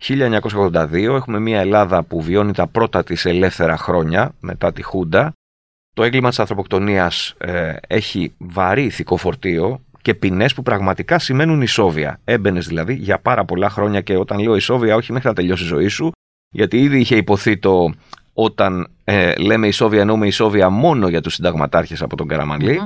1982 0.00 0.92
έχουμε 0.92 1.38
μια 1.38 1.60
Ελλάδα 1.60 2.02
που 2.02 2.22
βιώνει 2.22 2.52
τα 2.52 2.66
πρώτα 2.66 3.04
της 3.04 3.24
ελεύθερα 3.24 3.76
χρόνια 3.76 4.34
μετά 4.40 4.72
τη 4.72 4.82
Χούντα. 4.82 5.32
Το 5.94 6.02
έγκλημα 6.02 6.28
της 6.28 6.38
ανθρωποκτονίας 6.38 7.34
ε, 7.38 7.76
έχει 7.86 8.34
βαρύ 8.38 8.84
ηθικό 8.84 9.16
φορτίο 9.16 9.80
και 10.02 10.14
ποινές 10.14 10.54
που 10.54 10.62
πραγματικά 10.62 11.18
σημαίνουν 11.18 11.62
ισόβια. 11.62 12.20
Έμπαινες 12.24 12.66
δηλαδή 12.66 12.94
για 12.94 13.18
πάρα 13.18 13.44
πολλά 13.44 13.70
χρόνια 13.70 14.00
και 14.00 14.16
όταν 14.16 14.38
λέω 14.38 14.56
ισόβια, 14.56 14.96
όχι 14.96 15.12
μέχρι 15.12 15.28
να 15.28 15.34
τελειώσει 15.34 15.62
η 15.62 15.66
ζωή 15.66 15.88
σου, 15.88 16.12
γιατί 16.54 16.78
ήδη 16.80 17.00
είχε 17.00 17.16
υποθεί 17.16 17.58
το 17.58 17.94
όταν 18.32 18.90
ε, 19.04 19.34
λέμε 19.34 19.66
ισόβια, 19.66 20.00
εννοούμε 20.00 20.26
ισόβια 20.26 20.70
μόνο 20.70 21.08
για 21.08 21.20
τους 21.20 21.34
συνταγματάρχες 21.34 22.02
από 22.02 22.16
τον 22.16 22.28
καραμανλη 22.28 22.80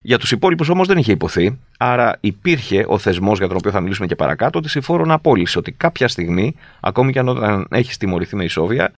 Για 0.00 0.18
τους 0.18 0.32
υπόλοιπους 0.32 0.68
όμως 0.68 0.86
δεν 0.86 0.98
είχε 0.98 1.12
υποθεί. 1.12 1.58
Άρα 1.78 2.16
υπήρχε 2.20 2.84
ο 2.88 2.98
θεσμός 2.98 3.38
για 3.38 3.48
τον 3.48 3.56
οποίο 3.56 3.70
θα 3.70 3.80
μιλήσουμε 3.80 4.06
και 4.06 4.16
παρακάτω, 4.16 4.60
τη 4.60 4.68
συμφόρων 4.68 5.10
απόλυση. 5.10 5.58
Ότι 5.58 5.72
κάποια 5.72 6.08
στιγμή, 6.08 6.54
ακόμη 6.80 7.12
και 7.12 7.18
αν 7.18 7.28
όταν 7.28 7.66
έχεις 7.70 7.96
τιμωρηθεί 7.96 8.36
με 8.36 8.44
ισόβια, 8.44 8.92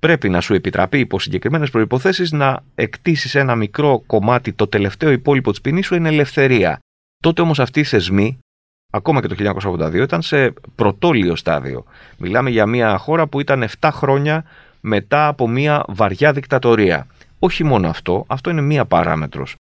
πρέπει 0.00 0.28
να 0.28 0.40
σου 0.40 0.54
επιτραπεί 0.54 0.98
υπό 0.98 1.18
συγκεκριμένες 1.18 1.70
προποθέσει 1.70 2.36
να 2.36 2.62
εκτίσεις 2.74 3.34
ένα 3.34 3.54
μικρό 3.54 4.02
κομμάτι, 4.06 4.52
το 4.52 4.66
τελευταίο 4.66 5.10
υπόλοιπο 5.10 5.50
της 5.50 5.60
ποινής 5.60 5.86
σου 5.86 5.94
είναι 5.94 6.08
ελευθερία. 6.08 6.78
Τότε 7.22 7.42
όμως 7.42 7.60
αυτοί 7.60 7.80
οι 7.80 7.84
θεσμοί, 7.84 8.38
ακόμα 8.92 9.20
και 9.20 9.26
το 9.26 9.34
1982, 9.34 9.94
ήταν 9.94 10.22
σε 10.22 10.52
πρωτόλιο 10.74 11.36
στάδιο. 11.36 11.84
Μιλάμε 12.18 12.50
για 12.50 12.66
μια 12.66 12.96
χώρα 12.96 13.26
που 13.26 13.40
ήταν 13.40 13.68
7 13.80 13.88
χρόνια 13.92 14.44
μετά 14.80 15.26
από 15.26 15.48
μια 15.48 15.84
βαριά 15.88 16.32
δικτατορία. 16.32 17.06
Όχι 17.38 17.64
μόνο 17.64 17.88
αυτό, 17.88 18.24
αυτό 18.28 18.50
είναι 18.50 18.60
μία 18.60 18.84
παράμετρος. 18.84 19.54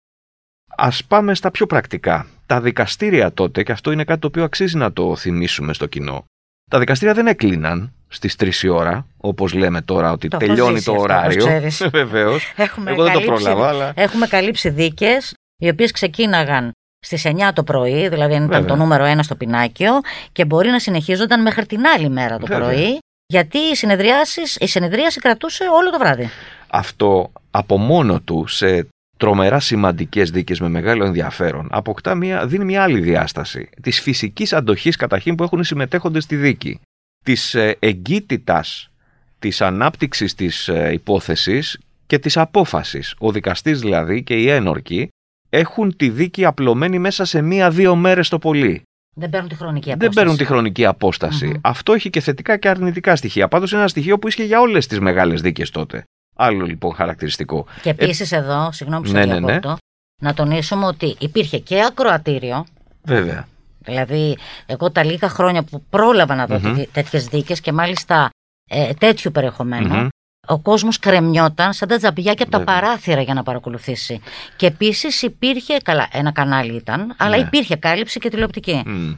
Ας 0.79 1.03
πάμε 1.05 1.35
στα 1.35 1.51
πιο 1.51 1.65
πρακτικά. 1.65 2.27
Τα 2.45 2.61
δικαστήρια 2.61 3.33
τότε, 3.33 3.63
και 3.63 3.71
αυτό 3.71 3.91
είναι 3.91 4.03
κάτι 4.03 4.19
το 4.19 4.27
οποίο 4.27 4.43
αξίζει 4.43 4.77
να 4.77 4.93
το 4.93 5.15
θυμίσουμε 5.15 5.73
στο 5.73 5.85
κοινό, 5.85 6.25
τα 6.71 6.79
δικαστήρια 6.79 7.13
δεν 7.13 7.27
έκλειναν 7.27 7.93
στις 8.07 8.35
3 8.39 8.63
η 8.63 8.67
ώρα, 8.67 9.07
όπως 9.17 9.53
λέμε 9.53 9.81
τώρα 9.81 10.11
ότι 10.11 10.27
Το 10.27 10.37
τελειώνει 10.37 10.59
έχω 10.59 10.69
το 10.69 10.75
ζήσει 10.75 10.89
αυτό, 10.89 11.01
ωράριο. 11.01 11.55
όπως 11.57 11.77
Βεβαίως. 11.99 12.53
Έχουμε 12.55 12.91
Εγώ 12.91 13.03
δεν 13.03 13.13
το 13.13 13.19
καλύψει- 13.19 13.43
πρόλαβα, 13.43 13.67
αλλά. 13.69 13.91
Έχουμε 13.95 14.27
καλύψει 14.27 14.69
δίκες 14.69 15.33
οι 15.61 15.69
οποίες 15.69 15.91
ξεκίναγαν 15.91 16.71
στις 16.99 17.25
9 17.25 17.53
το 17.53 17.63
πρωί, 17.63 18.07
δηλαδή 18.09 18.33
αν 18.35 18.43
ήταν 18.45 18.47
Βέβαια. 18.47 18.65
το 18.65 18.75
νούμερο 18.75 19.05
1 19.05 19.19
στο 19.23 19.35
πινάκιο 19.35 19.91
και 20.31 20.45
μπορεί 20.45 20.69
να 20.69 20.79
συνεχίζονταν 20.79 21.41
μέχρι 21.41 21.65
την 21.65 21.85
άλλη 21.95 22.09
μέρα 22.09 22.37
το 22.37 22.45
Βέβαια. 22.45 22.67
πρωί 22.67 22.97
γιατί 23.27 23.57
οι 23.57 23.75
συνεδριάσεις, 23.75 24.55
η 24.55 24.67
συνεδρίαση 24.67 25.19
κρατούσε 25.19 25.63
όλο 25.73 25.89
το 25.89 25.97
βράδυ. 25.97 26.29
αυτό 26.67 27.31
από 27.51 27.77
μόνο 27.77 28.19
του 28.19 28.47
σε 28.47 28.87
τρομερά 29.17 29.59
σημαντικές 29.59 30.31
δίκες 30.31 30.59
με 30.59 30.69
μεγάλο 30.69 31.05
ενδιαφέρον 31.05 31.67
αποκτά 31.71 32.15
μια, 32.15 32.47
δίνει 32.47 32.65
μια 32.65 32.83
άλλη 32.83 32.99
διάσταση 32.99 33.69
της 33.81 33.99
φυσικής 34.01 34.53
αντοχής 34.53 34.95
καταρχήν 34.95 35.35
που 35.35 35.43
έχουν 35.43 35.59
οι 35.59 35.65
συμμετέχοντες 35.65 36.23
στη 36.23 36.35
δίκη. 36.35 36.79
Της 37.23 37.53
ε, 37.55 37.75
εγκύτητας 37.79 38.91
της 39.39 39.61
ανάπτυξης 39.61 40.35
της 40.35 40.67
ε, 40.67 40.89
υπόθεσης 40.93 41.79
και 42.07 42.19
της 42.19 42.37
απόφασης. 42.37 43.15
Ο 43.17 43.31
δικαστής 43.31 43.79
δηλαδή 43.79 44.23
και 44.23 44.35
οι 44.35 44.49
ένορκοι 44.49 45.09
έχουν 45.49 45.95
τη 45.95 46.09
δίκη 46.09 46.45
απλωμένη 46.45 46.99
μέσα 46.99 47.25
σε 47.25 47.41
μία-δύο 47.41 47.95
μέρες 47.95 48.29
το 48.29 48.39
πολύ. 48.39 48.81
Δεν 49.15 49.29
παίρνουν 49.29 49.49
τη 49.49 49.55
χρονική 49.55 49.85
Δεν 49.85 49.93
απόσταση. 49.95 50.15
παίρνουν 50.17 50.37
τη 50.37 50.45
χρονική 50.45 50.85
απόσταση. 50.85 51.45
Μμμ. 51.45 51.59
Αυτό 51.61 51.93
έχει 51.93 52.09
και 52.09 52.19
θετικά 52.19 52.57
και 52.57 52.69
αρνητικά 52.69 53.15
στοιχεία. 53.15 53.47
Πάντως 53.47 53.71
είναι 53.71 53.79
ένα 53.79 53.89
στοιχείο 53.89 54.19
που 54.19 54.27
ίσχυε 54.27 54.43
για 54.43 54.59
όλες 54.59 54.87
τις 54.87 54.99
μεγάλες 54.99 55.41
δίκες 55.41 55.69
τότε. 55.69 56.03
Άλλο 56.37 56.65
λοιπόν 56.65 56.93
χαρακτηριστικό. 56.93 57.65
Και 57.81 57.89
επίσης 57.89 58.31
εδώ, 58.31 58.71
συγγνώμη 58.71 59.01
που 59.03 59.07
σε 59.09 59.13
Ναι, 59.17 59.25
ναι, 59.25 59.33
ναι. 59.33 59.45
διακόπτω, 59.45 59.75
να 60.21 60.33
τονίσουμε 60.33 60.85
ότι 60.85 61.15
υπήρχε 61.19 61.57
και 61.59 61.83
ακροατήριο. 61.83 62.65
Βέβαια. 63.03 63.47
Δηλαδή, 63.79 64.37
εγώ 64.65 64.91
τα 64.91 65.03
λίγα 65.03 65.29
χρόνια 65.29 65.63
που 65.63 65.83
πρόλαβα 65.89 66.35
να 66.35 66.45
δω 66.45 66.59
Μμμ. 66.59 66.81
τέτοιες 66.91 67.25
δίκες 67.25 67.61
και 67.61 67.71
μάλιστα 67.71 68.29
ε, 68.69 68.93
τέτοιου 68.93 69.31
περιεχομένου, 69.31 69.95
Μμμ. 69.95 70.07
ο 70.47 70.59
κόσμος 70.59 70.99
κρεμιόταν 70.99 71.73
σαν 71.73 71.87
τα 71.87 71.97
τζαμπιά 71.97 72.33
και 72.33 72.43
από 72.43 72.51
τα 72.51 72.57
Βέβαια. 72.57 72.79
παράθυρα 72.81 73.21
για 73.21 73.33
να 73.33 73.43
παρακολουθήσει. 73.43 74.21
Και 74.55 74.65
επίσης 74.65 75.21
υπήρχε. 75.21 75.77
Καλά, 75.83 76.07
ένα 76.11 76.31
κανάλι 76.31 76.75
ήταν, 76.75 77.13
αλλά 77.17 77.37
Ναι. 77.37 77.41
υπήρχε 77.43 77.75
κάλυψη 77.75 78.19
και 78.19 78.29
τηλεοπτική. 78.29 78.83
Μμ. 78.85 79.13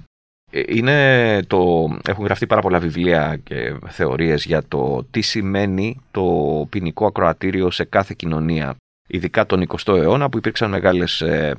Ε, 0.52 0.62
Είναι 0.68 1.40
το... 1.48 1.88
Έχουν 2.08 2.26
γραφτεί 2.26 2.48
πάρα 2.48 2.62
πολλά 2.62 2.80
βιβλία 2.80 3.40
και 3.44 3.76
θεωρίες 3.88 4.46
για 4.46 4.64
το 4.68 5.06
τι 5.12 5.22
σημαίνει 5.22 6.00
το 6.12 6.24
ποινικό 6.70 7.06
ακροατήριο 7.06 7.72
σε 7.72 7.84
κάθε 7.84 8.14
κοινωνία. 8.18 8.76
Ειδικά 9.08 9.46
τον 9.46 9.66
20ο 9.68 9.98
αιώνα 9.98 10.30
που 10.30 10.38
υπήρξαν 10.38 10.70
μεγάλες 10.70 11.22
ε, 11.22 11.56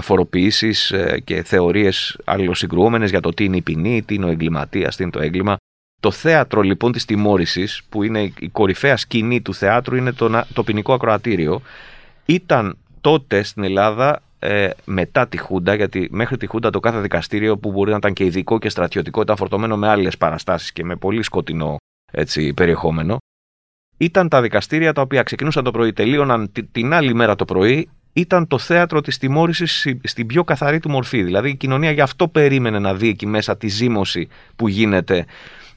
διαφοροποιήσεις 0.00 0.90
ε, 0.90 1.20
και 1.24 1.42
θεωρίες 1.42 2.18
αλληλοσυγκρουόμενες 2.24 3.10
για 3.10 3.20
το 3.20 3.30
τι 3.30 3.44
είναι 3.44 3.56
η 3.56 3.62
ποινή, 3.62 4.02
τι 4.02 4.14
είναι 4.14 4.24
ο 4.24 4.28
εγκληματίας, 4.28 4.96
τι 4.96 5.02
είναι 5.02 5.12
το 5.12 5.20
έγκλημα. 5.20 5.56
Το 6.00 6.10
θέατρο 6.10 6.60
λοιπόν 6.60 6.92
της 6.92 7.04
τιμώρησης 7.04 7.82
που 7.88 8.02
είναι 8.02 8.22
η 8.22 8.48
κορυφαία 8.52 8.96
σκηνή 8.96 9.40
του 9.40 9.54
θεάτρου 9.54 9.96
είναι 9.96 10.12
το, 10.12 10.28
να- 10.28 10.46
το 10.52 10.62
ποινικό 10.62 10.92
ακροατήριο. 10.92 11.62
Ήταν 12.26 12.76
τότε 13.00 13.42
στην 13.42 13.64
Ελλάδα 13.64 14.22
ε, 14.38 14.70
μετά 14.84 15.28
τη 15.28 15.36
Χούντα, 15.36 15.74
γιατί 15.74 16.08
μέχρι 16.10 16.36
τη 16.36 16.46
Χούντα 16.46 16.70
το 16.70 16.80
κάθε 16.80 17.00
δικαστήριο 17.00 17.58
που 17.58 17.72
μπορεί 17.72 17.90
να 17.90 17.96
ήταν 17.96 18.12
και 18.12 18.24
ειδικό 18.24 18.58
και 18.58 18.68
στρατιωτικό 18.68 19.20
ήταν 19.20 19.36
φορτωμένο 19.36 19.76
με 19.76 19.88
άλλες 19.88 20.16
παραστάσεις 20.16 20.72
και 20.72 20.84
με 20.84 20.96
πολύ 20.96 21.22
σκοτεινό 21.22 21.76
έτσι, 22.12 22.54
περιεχόμενο. 22.54 23.16
Ήταν 23.96 24.28
τα 24.28 24.40
δικαστήρια 24.42 24.92
τα 24.92 25.00
οποία 25.02 25.22
ξεκινούσαν 25.22 25.64
το 25.64 25.70
πρωί, 25.70 25.92
τελείωναν 25.92 26.52
τη- 26.52 26.62
την 26.64 26.92
άλλη 26.92 27.14
μέρα 27.14 27.34
το 27.36 27.44
πρωί, 27.44 27.88
ήταν 28.12 28.46
το 28.46 28.58
θέατρο 28.58 29.00
της 29.00 29.18
τιμώρησης 29.18 29.78
στη- 29.78 30.00
στην 30.04 30.26
πιο 30.26 30.44
καθαρή 30.44 30.80
του 30.80 30.90
μορφή. 30.90 31.22
Δηλαδή 31.22 31.48
η 31.50 31.54
κοινωνία 31.54 31.90
γι' 31.90 32.00
αυτό 32.00 32.28
περίμενε 32.28 32.78
να 32.78 32.94
δει 32.94 33.08
εκεί 33.08 33.26
μέσα 33.26 33.56
τη 33.56 33.68
ζήμωση 33.68 34.28
που 34.56 34.68
γίνεται. 34.68 35.26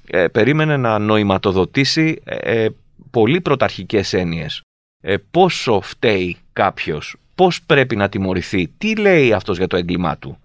Ε, 0.07 0.27
περίμενε 0.27 0.77
να 0.77 0.99
νοηματοδοτήσει 0.99 2.21
ε, 2.23 2.63
ε, 2.63 2.69
πολύ 3.11 3.41
πρωταρχικές 3.41 4.13
έννοιες. 4.13 4.61
Ε, 5.03 5.15
πόσο 5.31 5.81
φταίει 5.81 6.37
κάποιος, 6.53 7.15
πώς 7.39 7.61
πρέπει 7.65 7.95
να 7.95 8.09
τιμωρηθεί, 8.09 8.67
τι 8.77 8.95
λέει 8.95 9.33
αυτός 9.33 9.57
για 9.57 9.67
το 9.67 9.77
έγκλημά 9.77 10.17
του, 10.17 10.37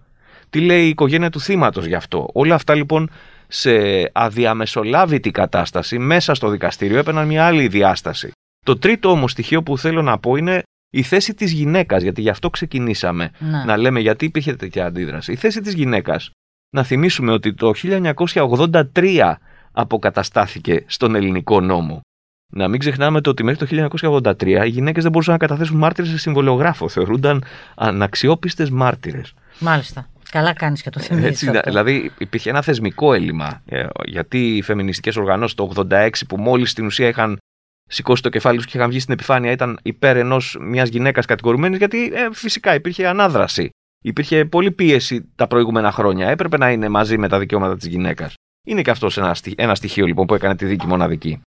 τι 0.49 0.59
λέει 0.59 0.85
η 0.85 0.89
οικογένεια 0.89 1.29
του 1.29 1.39
θύματος 1.39 1.85
γι' 1.85 1.95
αυτό. 1.95 2.29
Όλα 2.33 2.55
αυτά 2.55 2.75
λοιπόν 2.75 3.09
σε 3.47 3.71
αδιαμεσολάβητη 4.13 5.31
κατάσταση 5.31 5.99
μέσα 5.99 6.33
στο 6.33 6.49
δικαστήριο 6.49 6.97
έπαιρναν 6.97 7.27
μια 7.27 7.45
άλλη 7.45 7.67
διάσταση. 7.67 8.31
Το 8.65 8.77
τρίτο 8.77 9.09
όμως 9.09 9.31
στοιχείο 9.31 9.63
που 9.63 9.77
θέλω 9.77 10.01
να 10.01 10.17
πω 10.17 10.35
είναι 10.35 10.61
η 10.93 11.01
θέση 11.01 11.33
της 11.33 11.51
γυναίκας, 11.51 12.03
γιατί 12.03 12.21
γι' 12.21 12.29
αυτό 12.29 12.49
ξεκινήσαμε 12.49 13.31
Ναι. 13.39 13.63
να 13.65 13.77
λέμε 13.77 13.99
γιατί 13.99 14.25
υπήρχε 14.25 14.55
τέτοια 14.55 14.85
αντίδραση. 14.85 15.31
Η 15.31 15.35
θέση 15.35 15.61
της 15.61 15.73
γυναίκας. 15.73 16.29
Να 16.75 16.83
θυμίσουμε 16.83 17.31
ότι 17.31 17.53
το 17.53 17.73
1983 17.73 19.39
αποκαταστάθηκε 19.71 20.83
στον 20.87 21.15
ελληνικό 21.15 21.61
νόμο. 21.61 22.01
Να 22.53 22.67
μην 22.67 22.79
ξεχνάμε 22.79 23.21
το 23.21 23.29
ότι 23.29 23.43
μέχρι 23.43 23.67
το 23.67 23.89
1983 24.21 24.45
οι 24.65 24.69
γυναίκες 24.69 25.03
δεν 25.03 25.11
μπορούσαν 25.11 25.33
να 25.33 25.39
καταθέσουν 25.39 25.77
μάρτυρες 25.77 26.09
σε 26.09 26.17
συμβολιογράφο. 26.17 26.89
Θεωρούνταν 26.89 27.43
αναξιόπιστες 27.75 28.69
μάρτυρες. 28.69 29.33
Μάλιστα. 29.59 30.09
Καλά 30.31 30.53
κάνεις 30.53 30.81
και 30.81 30.89
το 30.89 30.99
θυμίζει. 30.99 31.51
Δηλαδή 31.63 32.11
υπήρχε 32.17 32.49
ένα 32.49 32.61
θεσμικό 32.61 33.13
έλλειμμα. 33.13 33.61
Ε, 33.65 33.85
γιατί 34.05 34.57
οι 34.57 34.61
φεμινιστικές 34.61 35.15
οργανώσεις 35.15 35.55
το 35.55 35.71
86 35.89 36.09
που 36.27 36.37
μόλις 36.37 36.71
στην 36.71 36.85
ουσία 36.85 37.07
είχαν 37.07 37.37
σηκώσει 37.87 38.21
το 38.21 38.29
κεφάλι 38.29 38.57
τους 38.57 38.65
και 38.65 38.77
είχαν 38.77 38.89
βγει 38.89 38.99
στην 38.99 39.13
επιφάνεια 39.13 39.51
ήταν 39.51 39.79
υπέρ 39.83 40.17
ενός 40.17 40.57
μιας 40.61 40.89
γυναίκας 40.89 41.25
κατηγορουμένης, 41.25 41.77
γιατί 41.77 42.11
ε, 42.13 42.27
φυσικά 42.31 42.73
υπήρχε 42.75 43.07
ανάδραση. 43.07 43.69
Υπήρχε 44.03 44.45
πολλή 44.45 44.71
πίεση 44.71 45.31
τα 45.35 45.47
προηγούμενα 45.47 45.91
χρόνια. 45.91 46.29
Έπρεπε 46.29 46.57
να 46.57 46.71
είναι 46.71 46.89
μαζί 46.89 47.17
με 47.17 47.27
τα 47.27 47.39
δικαιώματα 47.39 47.77
της 47.77 47.87
γυναίκας. 47.87 48.33
Είναι 48.67 48.81
και 48.81 48.89
αυτός 48.89 49.17
ένα, 49.17 49.35
ένα 49.55 49.75
στοιχείο 49.75 50.05
λοιπόν 50.05 50.25
που 50.25 50.33
έκανε 50.33 50.55
τη 50.55 50.65
δίκη 50.65 50.87
μοναδική. 50.87 51.41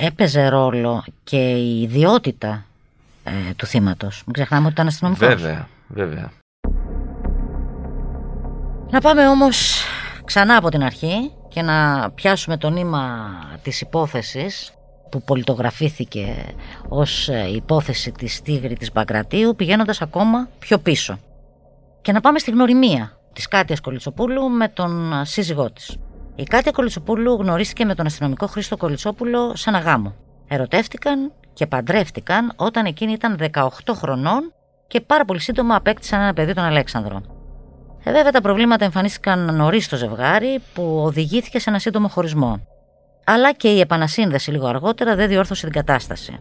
Έπαιζε 0.00 0.48
ρόλο 0.48 1.04
και 1.24 1.50
η 1.52 1.82
ιδιότητα 1.82 2.64
ε, 3.24 3.30
του 3.56 3.66
θύματος. 3.66 4.22
Μην 4.26 4.34
ξεχνάμε 4.34 4.64
ότι 4.64 4.72
ήταν 4.72 4.86
αστυνομικός. 4.86 5.28
Βέβαια, 5.28 5.68
βέβαια. 5.88 6.32
Να 8.90 9.00
πάμε 9.00 9.28
όμως 9.28 9.84
ξανά 10.24 10.56
από 10.56 10.68
την 10.68 10.82
αρχή 10.82 11.32
και 11.48 11.62
να 11.62 12.10
πιάσουμε 12.10 12.56
το 12.56 12.70
νήμα 12.70 13.30
της 13.62 13.80
υπόθεσης 13.80 14.72
που 15.10 15.22
πολιτογραφήθηκε 15.22 16.54
ως 16.88 17.28
ε, 17.28 17.50
υπόθεση 17.54 18.12
της 18.12 18.42
Τίγρη 18.42 18.74
της 18.74 18.92
Παγκρατίου 18.92 19.54
πηγαίνοντας 19.56 20.02
ακόμα 20.02 20.48
πιο 20.58 20.78
πίσω. 20.78 21.18
Και 22.02 22.12
να 22.12 22.20
πάμε 22.20 22.38
στη 22.38 22.50
γνωριμία 22.50 23.18
της 23.32 23.48
Κάτιας 23.48 23.80
Κολυτσοπούλου 23.80 24.48
με 24.50 24.68
τον 24.68 25.12
ε, 25.12 25.24
σύζυγό 25.24 25.70
της. 25.70 25.96
Η 26.40 26.44
Κάτια 26.44 26.72
Κολυτσοπούλου 26.72 27.32
γνωρίστηκε 27.32 27.84
με 27.84 27.94
τον 27.94 28.06
αστυνομικό 28.06 28.46
Χρήστο 28.46 28.76
Κολυτσόπουλο 28.76 29.56
σε 29.56 29.70
ένα 29.70 29.78
γάμο. 29.78 30.14
Ερωτεύτηκαν 30.48 31.32
και 31.52 31.66
παντρεύτηκαν 31.66 32.52
όταν 32.56 32.84
εκείνη 32.84 33.12
ήταν 33.12 33.38
18 33.52 33.68
χρονών 33.92 34.52
και 34.86 35.00
πάρα 35.00 35.24
πολύ 35.24 35.40
σύντομα 35.40 35.74
απέκτησαν 35.74 36.20
ένα 36.20 36.32
παιδί 36.32 36.54
τον 36.54 36.64
Αλέξανδρο. 36.64 37.20
Ε, 38.04 38.12
βέβαια 38.12 38.30
τα 38.30 38.40
προβλήματα 38.40 38.84
εμφανίστηκαν 38.84 39.54
νωρίς 39.54 39.84
στο 39.84 39.96
ζευγάρι 39.96 40.60
που 40.74 41.02
οδηγήθηκε 41.04 41.58
σε 41.58 41.70
ένα 41.70 41.78
σύντομο 41.78 42.08
χωρισμό. 42.08 42.66
Αλλά 43.24 43.52
και 43.52 43.68
η 43.68 43.80
επανασύνδεση 43.80 44.50
λίγο 44.50 44.66
αργότερα 44.66 45.14
δεν 45.14 45.28
διόρθωσε 45.28 45.64
την 45.64 45.72
κατάσταση. 45.72 46.40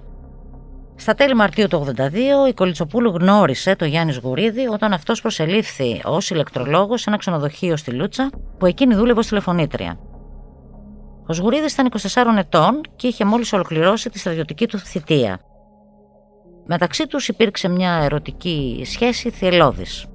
Στα 1.00 1.14
τέλη 1.14 1.36
Μαρτίου 1.36 1.68
του 1.68 1.86
1982, 1.98 2.50
η 2.50 2.54
Κολυτσοπούλου 2.54 3.12
γνώρισε 3.12 3.76
τον 3.76 3.88
Γιάννης 3.88 4.18
Γουρίδη 4.18 4.68
όταν 4.68 4.94
αυτός 4.94 5.22
προσελήφθη 5.22 6.02
ως 6.04 6.30
ηλεκτρολόγος 6.30 7.02
σε 7.02 7.10
ένα 7.10 7.18
ξενοδοχείο 7.18 7.78
στη 7.78 7.92
Λούτσα, 7.92 8.30
που 8.58 8.66
εκείνη 8.66 8.96
δούλευε 8.96 9.20
ως 9.20 9.28
τηλεφωνήτρια. 9.28 10.00
Ο 11.28 11.34
Σγουρίδη 11.34 11.66
ήταν 11.72 11.92
24 12.36 12.38
ετών 12.38 12.82
και 12.96 13.08
είχε 13.08 13.26
μόλις 13.26 13.54
ολοκληρώσει 13.54 14.10
τη 14.10 14.20
στρατιωτική 14.20 14.68
του 14.68 14.78
θητεία. 14.78 15.40
Μεταξύ 16.66 17.08
τους 17.08 17.28
υπήρξε 17.28 17.68
μια 17.68 17.92
ερωτική 17.92 18.82
σχέση 18.86 19.30
θελώδης 19.30 20.06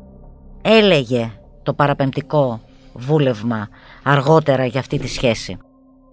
έλεγε 0.63 1.31
το 1.63 1.75
παραπεμπτικό 1.75 2.61
βούλευμα 2.93 3.69
αργότερα 4.03 4.65
για 4.65 4.81
αυτή 4.81 4.99
τη 4.99 5.09
σχέση. 5.09 5.59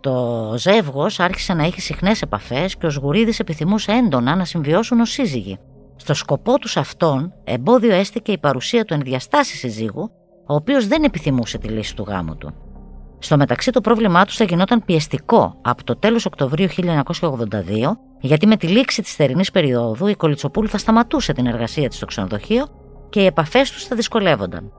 Το 0.01 0.53
ζεύγος 0.57 1.19
άρχισε 1.19 1.53
να 1.53 1.63
έχει 1.63 1.81
συχνές 1.81 2.21
επαφές 2.21 2.75
και 2.75 2.85
ο 2.85 2.89
Σγουρίδης 2.89 3.39
επιθυμούσε 3.39 3.91
έντονα 3.91 4.35
να 4.35 4.45
συμβιώσουν 4.45 4.99
ως 4.99 5.09
σύζυγοι. 5.11 5.59
Στο 5.95 6.13
σκοπό 6.13 6.59
τους 6.59 6.77
αυτόν 6.77 7.33
εμπόδιο 7.43 7.93
έστηκε 7.93 8.31
η 8.31 8.37
παρουσία 8.37 8.85
του 8.85 8.93
ενδιαστάση 8.93 9.57
συζύγου, 9.57 10.11
ο 10.47 10.53
οποίος 10.53 10.87
δεν 10.87 11.03
επιθυμούσε 11.03 11.57
τη 11.57 11.67
λύση 11.67 11.95
του 11.95 12.05
γάμου 12.07 12.37
του. 12.37 12.53
Στο 13.19 13.37
μεταξύ 13.37 13.71
το 13.71 13.81
πρόβλημά 13.81 14.25
τους 14.25 14.35
θα 14.35 14.43
γινόταν 14.43 14.85
πιεστικό 14.85 15.59
από 15.61 15.83
το 15.83 15.95
τέλος 15.95 16.25
Οκτωβρίου 16.25 16.67
1982, 16.69 17.97
γιατί 18.19 18.47
με 18.47 18.57
τη 18.57 18.67
λήξη 18.67 19.01
της 19.01 19.15
θερινής 19.15 19.51
περίοδου 19.51 20.07
η 20.07 20.15
Κολυτσοπούλου 20.15 20.69
θα 20.69 20.77
σταματούσε 20.77 21.33
την 21.33 21.45
εργασία 21.45 21.87
της 21.87 21.97
στο 21.97 22.05
ξενοδοχείο 22.05 22.65
και 23.09 23.21
οι 23.21 23.25
επαφές 23.25 23.71
τους 23.71 23.85
θα 23.85 23.95
δυσκολεύονταν. 23.95 24.71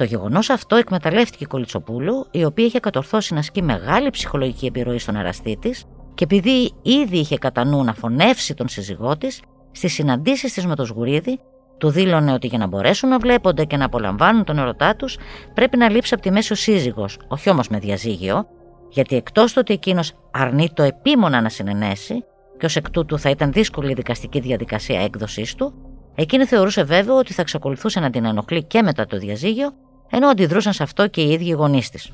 Το 0.00 0.06
γεγονός 0.06 0.50
αυτό 0.50 0.76
εκμεταλλεύτηκε 0.76 1.44
η 1.44 1.46
Κολυτσοπούλου, 1.46 2.26
η 2.30 2.44
οποία 2.44 2.64
είχε 2.64 2.80
κατορθώσει 2.80 3.32
να 3.34 3.38
ασκεί 3.38 3.62
μεγάλη 3.62 4.10
ψυχολογική 4.10 4.66
επιρροή 4.66 4.98
στον 4.98 5.16
εραστή 5.16 5.56
της 5.60 5.84
και 6.14 6.24
επειδή 6.24 6.72
ήδη 6.82 7.18
είχε 7.18 7.38
κατά 7.38 7.64
νου 7.64 7.84
να 7.84 7.94
φωνεύσει 7.94 8.54
τον 8.54 8.68
σύζυγό 8.68 9.16
της, 9.16 9.42
στις 9.70 9.92
συναντήσεις 9.92 10.52
της 10.52 10.66
με 10.66 10.76
το 10.76 10.84
Σγουρίδη, 10.84 11.40
του 11.78 11.90
δήλωνε 11.90 12.32
ότι 12.32 12.46
για 12.46 12.58
να 12.58 12.66
μπορέσουν 12.66 13.08
να 13.08 13.18
βλέπονται 13.18 13.64
και 13.64 13.76
να 13.76 13.84
απολαμβάνουν 13.84 14.44
τον 14.44 14.58
ερωτά 14.58 14.96
τους, 14.96 15.18
πρέπει 15.54 15.76
να 15.76 15.90
λείψει 15.90 16.14
από 16.14 16.22
τη 16.22 16.30
μέση 16.30 16.52
ο 16.52 16.56
σύζυγος, 16.56 17.18
όχι 17.28 17.50
όμως 17.50 17.68
με 17.68 17.78
διαζύγιο, 17.78 18.46
γιατί 18.88 19.16
εκτός 19.16 19.52
του 19.52 19.58
ότι 19.60 19.72
εκείνος 19.72 20.12
αρνεί 20.30 20.70
το 20.74 20.82
επίμονα 20.82 21.40
να 21.40 21.48
συνενέσει, 21.48 22.24
και 22.58 22.66
ως 22.66 22.76
εκ 22.76 22.90
τούτου 22.90 23.18
θα 23.18 23.30
ήταν 23.30 23.52
δύσκολη 23.52 23.90
η 23.90 23.94
δικαστική 23.94 24.40
διαδικασία 24.40 25.00
έκδοσής 25.00 25.54
του, 25.54 25.74
Εκείνη 26.14 26.44
θεωρούσε 26.44 26.82
βέβαιο 26.82 27.16
ότι 27.16 27.32
θα 27.32 27.42
εξακολουθούσε 27.42 28.00
να 28.00 28.10
την 28.10 28.24
ενοχλεί 28.24 28.64
και 28.64 28.82
μετά 28.82 29.06
το 29.06 29.18
διαζύγιο, 29.18 29.72
ενώ 30.10 30.28
αντιδρούσαν 30.28 30.72
σε 30.72 30.82
αυτό 30.82 31.06
και 31.06 31.20
οι 31.20 31.30
ίδιοι 31.30 31.50
γονείς 31.50 31.90
της. 31.90 32.10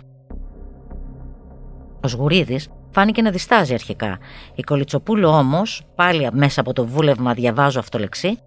Ο 2.01 2.09
Σγουρίδης 2.09 2.69
φάνηκε 2.91 3.23
να 3.23 3.31
διστάζει 3.31 3.75
αρχικά. 3.75 4.19
Η 4.55 4.63
Κολυτσοπούλου 4.63 5.29
όμως, 5.29 5.87
πάλι 5.95 6.29
μέσα 6.33 6.61
από 6.61 6.73
το 6.73 6.87
βούλευμα 6.87 7.35
διαβάζω 7.35 7.79
αυτό 7.79 7.99
λεξί, 7.99 8.39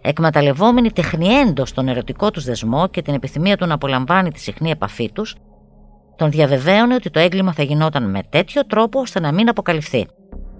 εκμεταλλευόμενη 0.00 0.92
τεχνιέντος 0.92 1.72
τον 1.72 1.88
ερωτικό 1.88 2.30
τους 2.30 2.44
δεσμό 2.44 2.88
και 2.88 3.02
την 3.02 3.14
επιθυμία 3.14 3.56
του 3.56 3.66
να 3.66 3.74
απολαμβάνει 3.74 4.30
τη 4.30 4.40
συχνή 4.40 4.70
επαφή 4.70 5.12
τους, 5.12 5.36
τον 6.16 6.30
διαβεβαίωνε 6.30 6.94
ότι 6.94 7.10
το 7.10 7.18
έγκλημα 7.18 7.52
θα 7.52 7.62
γινόταν 7.62 8.10
με 8.10 8.20
τέτοιο 8.28 8.66
τρόπο 8.66 9.00
ώστε 9.00 9.20
να 9.20 9.32
μην 9.32 9.48
αποκαλυφθεί. 9.48 10.06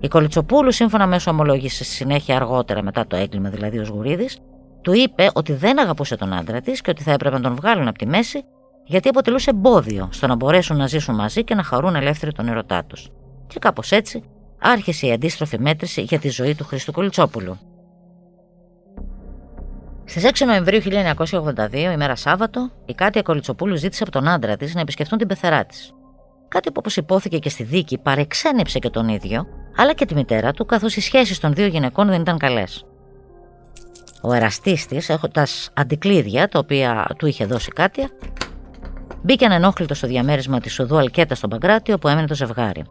Η 0.01 0.09
Κολυτσοπούλου, 0.09 0.73
σύμφωνα 0.73 1.07
με 1.07 1.15
όσο 1.15 1.31
ομολόγησε 1.31 1.85
στη 1.85 1.95
συνέχεια 1.95 2.37
αργότερα 2.37 2.83
μετά 2.83 3.07
το 3.07 3.17
έγκλημα, 3.17 3.49
δηλαδή 3.49 3.79
ο 3.79 3.85
Σγουρίδης, 3.85 4.39
του 4.89 4.95
είπε 4.95 5.31
ότι 5.35 5.53
δεν 5.53 5.81
αγαπούσε 5.81 6.17
τον 6.17 6.33
άντρα 6.33 6.61
της 6.61 6.81
και 6.81 6.91
ότι 6.91 7.03
θα 7.03 7.13
έπρεπε 7.13 7.37
να 7.37 7.43
τον 7.43 7.55
βγάλουν 7.55 7.89
από 7.89 7.99
τη 7.99 8.07
μέση, 8.07 8.45
γιατί 8.85 9.09
αποτελούσε 9.09 9.51
εμπόδιο 9.51 10.09
στο 10.13 10.27
να 10.27 10.35
μπορέσουν 10.35 10.77
να 10.77 10.87
ζήσουν 10.87 11.15
μαζί 11.15 11.45
και 11.45 11.55
να 11.55 11.63
χαρούν 11.63 11.95
ελεύθεροι 11.95 12.33
τον 12.33 12.49
ερωτά 12.49 12.85
τους. 12.85 13.09
Και 13.47 13.59
κάπως 13.59 13.93
έτσι 13.93 14.25
άρχισε 14.59 15.07
η 15.07 15.13
αντίστροφη 15.13 15.59
μέτρηση 15.61 16.03
για 16.03 16.19
τη 16.19 16.29
ζωή 16.29 16.55
του 16.55 16.65
Χρήστου 16.65 16.93
Κολυτσόπουλου. 16.93 17.59
Στις 20.05 20.25
6 20.25 20.47
Νοεμβρίου 20.47 20.81
1982, 20.81 21.93
ημέρα 21.93 22.17
Σάββατο, 22.17 22.71
η 22.85 22.95
Κάτια 22.95 23.23
Κολυτσοπούλου 23.23 23.77
ζήτησε 23.77 24.03
από 24.03 24.13
τον 24.13 24.29
άντρα 24.29 24.57
της 24.57 24.75
να 24.75 24.81
επισκεφτούν 24.81 25.19
την 25.19 25.27
πεθερά 25.27 25.65
της. 25.65 25.93
Κάτι 26.49 26.69
που, 26.69 26.77
όπως 26.79 26.97
υπόθηκε 26.97 27.39
και 27.39 27.49
στη 27.49 27.63
δίκη, 27.63 27.99
παρεξένεψε 27.99 28.79
και 28.79 28.91
τον 28.91 29.09
ίδιο, 29.09 29.47
αλλά 29.77 29.93
και 29.93 30.07
τη 30.07 30.15
μητέρα 30.15 30.53
του, 30.53 30.67
καθώς 30.67 30.97
οι 30.97 31.01
σχέσεις 31.01 31.39
των 31.39 31.55
δύο 31.55 31.67
γυναικών 31.67 32.09
δεν 32.09 32.21
ήταν 32.21 32.39
καλές. 32.39 32.88
Ο 34.23 34.33
εραστής 34.33 34.87
της, 34.87 35.09
έχοντας 35.09 35.71
αντικλείδια, 35.75 36.49
τα 36.49 36.59
οποία 36.59 37.07
του 37.19 37.27
είχε 37.27 37.47
δώσει 37.47 37.71
Κάτια, 37.71 38.11
μπήκε 39.23 39.45
ανενόχλητος 39.45 39.99
στο 39.99 40.07
διαμέρισμα 40.07 40.61
της 40.61 40.79
οδού 40.79 40.97
Αλκέτα 40.97 41.35
στον 41.35 41.51
Παγκράτιο, 41.51 41.95
όπου 41.95 42.09
έμενε 42.09 42.27
το 42.27 42.35
ζευγάρι. 42.35 42.85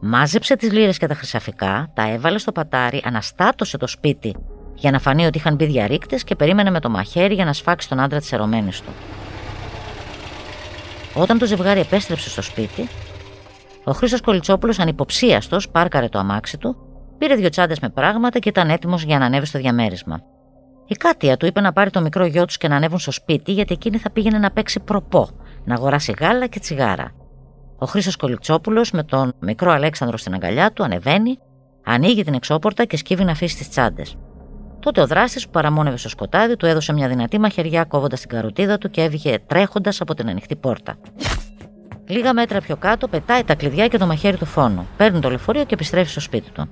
Μάζεψε 0.00 0.56
τις 0.56 0.72
λίρε 0.72 0.92
και 0.92 1.06
τα 1.06 1.14
χρυσαφικά, 1.14 1.90
τα 1.94 2.08
έβαλε 2.08 2.38
στο 2.38 2.52
πατάρι, 2.52 3.02
αναστάτωσε 3.04 3.76
το 3.76 3.86
σπίτι 3.86 4.34
για 4.74 4.90
να 4.90 4.98
φανεί 4.98 5.26
ότι 5.26 5.38
είχαν 5.38 5.54
μπει 5.54 5.64
διαρρήκτες 5.64 6.24
και 6.24 6.34
περίμενε 6.34 6.70
με 6.70 6.80
το 6.80 6.90
μαχαίρι 6.90 7.34
για 7.34 7.44
να 7.44 7.52
σφάξει 7.52 7.88
τον 7.88 8.00
άντρα 8.00 8.18
της 8.18 8.32
ερωμένης 8.32 8.80
του. 8.80 8.92
Όταν 11.14 11.38
το 11.38 11.46
ζευγάρι 11.46 11.80
επέστρεψε 11.80 12.28
στο 12.28 12.42
σπίτι, 12.42 12.88
ο 13.84 13.92
Χρήστος 13.92 14.20
Κολυτσόπουλο, 14.20 14.74
ανυποψίαστος, 14.78 15.68
πάρκαρε 15.68 16.08
το 16.08 16.18
αμάξι 16.18 16.58
του, 16.58 16.76
πήρε 17.18 17.34
δύο 17.34 17.48
τσάντες 17.48 17.80
με 17.80 17.88
πράγματα 17.88 18.38
και 18.38 18.48
ήταν 18.48 18.70
έτοιμος 18.70 19.02
για 19.02 19.18
να 19.18 19.24
ανέβει 19.24 19.46
στο 19.46 19.58
διαμέρισμα. 19.58 20.22
Η 20.86 20.94
Κάτια 20.94 21.36
του 21.36 21.46
είπε 21.46 21.60
να 21.60 21.72
πάρει 21.72 21.90
το 21.90 22.00
μικρό 22.00 22.24
γιο 22.24 22.44
τους 22.44 22.56
και 22.56 22.68
να 22.68 22.76
ανέβουν 22.76 22.98
στο 22.98 23.10
σπίτι, 23.10 23.52
γιατί 23.52 23.72
εκείνη 23.72 23.98
θα 23.98 24.10
πήγαινε 24.10 24.38
να 24.38 24.50
παίξει 24.50 24.80
προπό, 24.80 25.28
να 25.64 25.74
αγοράσει 25.74 26.14
γάλα 26.20 26.46
και 26.46 26.58
τσιγάρα. 26.58 27.12
Ο 27.78 27.86
Χρήστος 27.86 28.16
Κολυτσόπουλο, 28.16 28.86
με 28.92 29.02
τον 29.02 29.32
μικρό 29.38 29.70
Αλέξανδρο 29.70 30.16
στην 30.16 30.34
αγκαλιά 30.34 30.72
του, 30.72 30.84
ανεβαίνει, 30.84 31.38
ανοίγει 31.84 32.24
την 32.24 32.34
εξώπορτα 32.34 32.84
και 32.84 32.96
σκύβει 32.96 33.24
να 33.24 33.30
αφήσει 33.30 33.56
τις 33.56 33.68
τσάντες. 33.68 34.16
Τότε 34.80 35.00
ο 35.00 35.06
δράστης 35.06 35.44
που 35.44 35.50
παραμόνευε 35.50 35.96
στο 35.96 36.08
σκοτάδι 36.08 36.56
του 36.56 36.66
έδωσε 36.66 36.92
μια 36.92 37.08
δυνατή 37.08 37.38
μαχαιριά 37.38 37.84
κόβοντας 37.84 38.20
την 38.20 38.28
καροτίδα 38.28 38.78
του 38.78 38.90
και 38.90 39.02
έβγε 39.02 39.38
τρέχοντας 39.46 40.00
από 40.00 40.14
την 40.14 40.28
ανοιχτή 40.28 40.56
πόρτα. 40.56 40.96
Λίγα 42.06 42.34
μέτρα 42.34 42.60
πιο 42.60 42.76
κάτω 42.76 43.08
πετάει 43.08 43.44
τα 43.44 43.54
κλειδιά 43.54 43.88
και 43.88 43.98
το 43.98 44.06
μαχαίρι 44.06 44.36
του 44.36 44.46
φόνου. 44.46 44.86
Παίρνει 44.96 45.20
το 45.20 45.28
λεωφορείο 45.28 45.64
και 45.64 45.74
επιστρέφει 45.74 46.10
στο 46.10 46.20
σπίτι 46.20 46.50
του. 46.50 46.68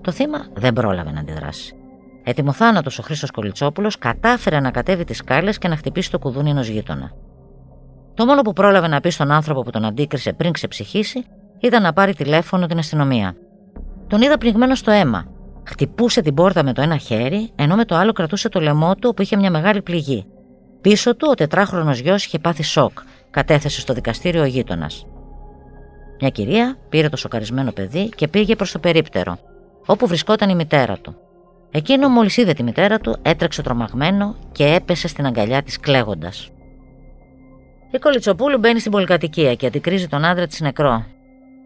Το 0.00 0.12
θύμα 0.12 0.46
δεν 0.54 0.72
πρόλαβε 0.72 1.10
να 1.10 1.20
αντιδράσει. 1.20 1.79
Ετοιμοθάνατο 2.22 2.90
ο 2.98 3.02
Χρήστος 3.02 3.30
Κολυτσόπουλο 3.30 3.92
κατάφερε 3.98 4.60
να 4.60 4.70
κατέβει 4.70 5.04
τις 5.04 5.16
σκάλες 5.16 5.58
και 5.58 5.68
να 5.68 5.76
χτυπήσει 5.76 6.10
το 6.10 6.18
κουδούνι 6.18 6.50
ενός 6.50 6.68
γείτονα. 6.68 7.10
Το 8.14 8.26
μόνο 8.26 8.42
που 8.42 8.52
πρόλαβε 8.52 8.88
να 8.88 9.00
πει 9.00 9.10
στον 9.10 9.30
άνθρωπο 9.30 9.62
που 9.62 9.70
τον 9.70 9.84
αντίκρισε 9.84 10.32
πριν 10.32 10.52
ξεψυχήσει 10.52 11.24
ήταν 11.60 11.82
να 11.82 11.92
πάρει 11.92 12.14
τηλέφωνο 12.14 12.66
την 12.66 12.78
αστυνομία. 12.78 13.34
Τον 14.06 14.22
είδα 14.22 14.38
πνιγμένο 14.38 14.74
στο 14.74 14.90
αίμα. 14.90 15.24
Χτυπούσε 15.64 16.20
την 16.20 16.34
πόρτα 16.34 16.62
με 16.62 16.72
το 16.72 16.82
ένα 16.82 16.96
χέρι, 16.96 17.50
ενώ 17.56 17.76
με 17.76 17.84
το 17.84 17.94
άλλο 17.94 18.12
κρατούσε 18.12 18.48
το 18.48 18.60
λαιμό 18.60 18.94
του 18.94 19.14
που 19.14 19.22
είχε 19.22 19.36
μια 19.36 19.50
μεγάλη 19.50 19.82
πληγή. 19.82 20.26
Πίσω 20.80 21.16
του 21.16 21.28
ο 21.30 21.34
τετράχρονος 21.34 21.98
γιος 21.98 22.24
είχε 22.24 22.38
πάθει 22.38 22.62
σοκ, 22.62 22.98
κατέθεσε 23.30 23.80
στο 23.80 23.92
δικαστήριο 23.92 24.42
ο 24.42 24.44
γείτονας. 24.44 25.06
Μια 26.20 26.30
κυρία 26.30 26.76
πήρε 26.88 27.08
το 27.08 27.16
σοκαρισμένο 27.16 27.72
παιδί 27.72 28.08
και 28.08 28.28
πήγε 28.28 28.56
προς 28.56 28.72
το 28.72 28.78
περίπτερο, 28.78 29.38
όπου 29.86 30.06
βρισκόταν 30.06 30.50
η 30.50 30.54
μητέρα 30.54 30.96
του. 30.96 31.14
Εκείνο 31.70 32.08
μόλις 32.08 32.36
είδε 32.36 32.52
τη 32.52 32.62
μητέρα 32.62 32.98
του, 32.98 33.16
έτρεξε 33.22 33.62
τρομαγμένο 33.62 34.36
και 34.52 34.64
έπεσε 34.64 35.08
στην 35.08 35.26
αγκαλιά 35.26 35.62
της 35.62 35.80
κλαίγοντας. 35.80 36.50
Η 37.90 37.98
Κολιτσοπούλου 37.98 38.58
μπαίνει 38.58 38.78
στην 38.78 38.92
πολυκατοικία 38.92 39.54
και 39.54 39.66
αντικρίζει 39.66 40.08
τον 40.08 40.24
άντρα 40.24 40.46
της 40.46 40.60
νεκρό. 40.60 41.04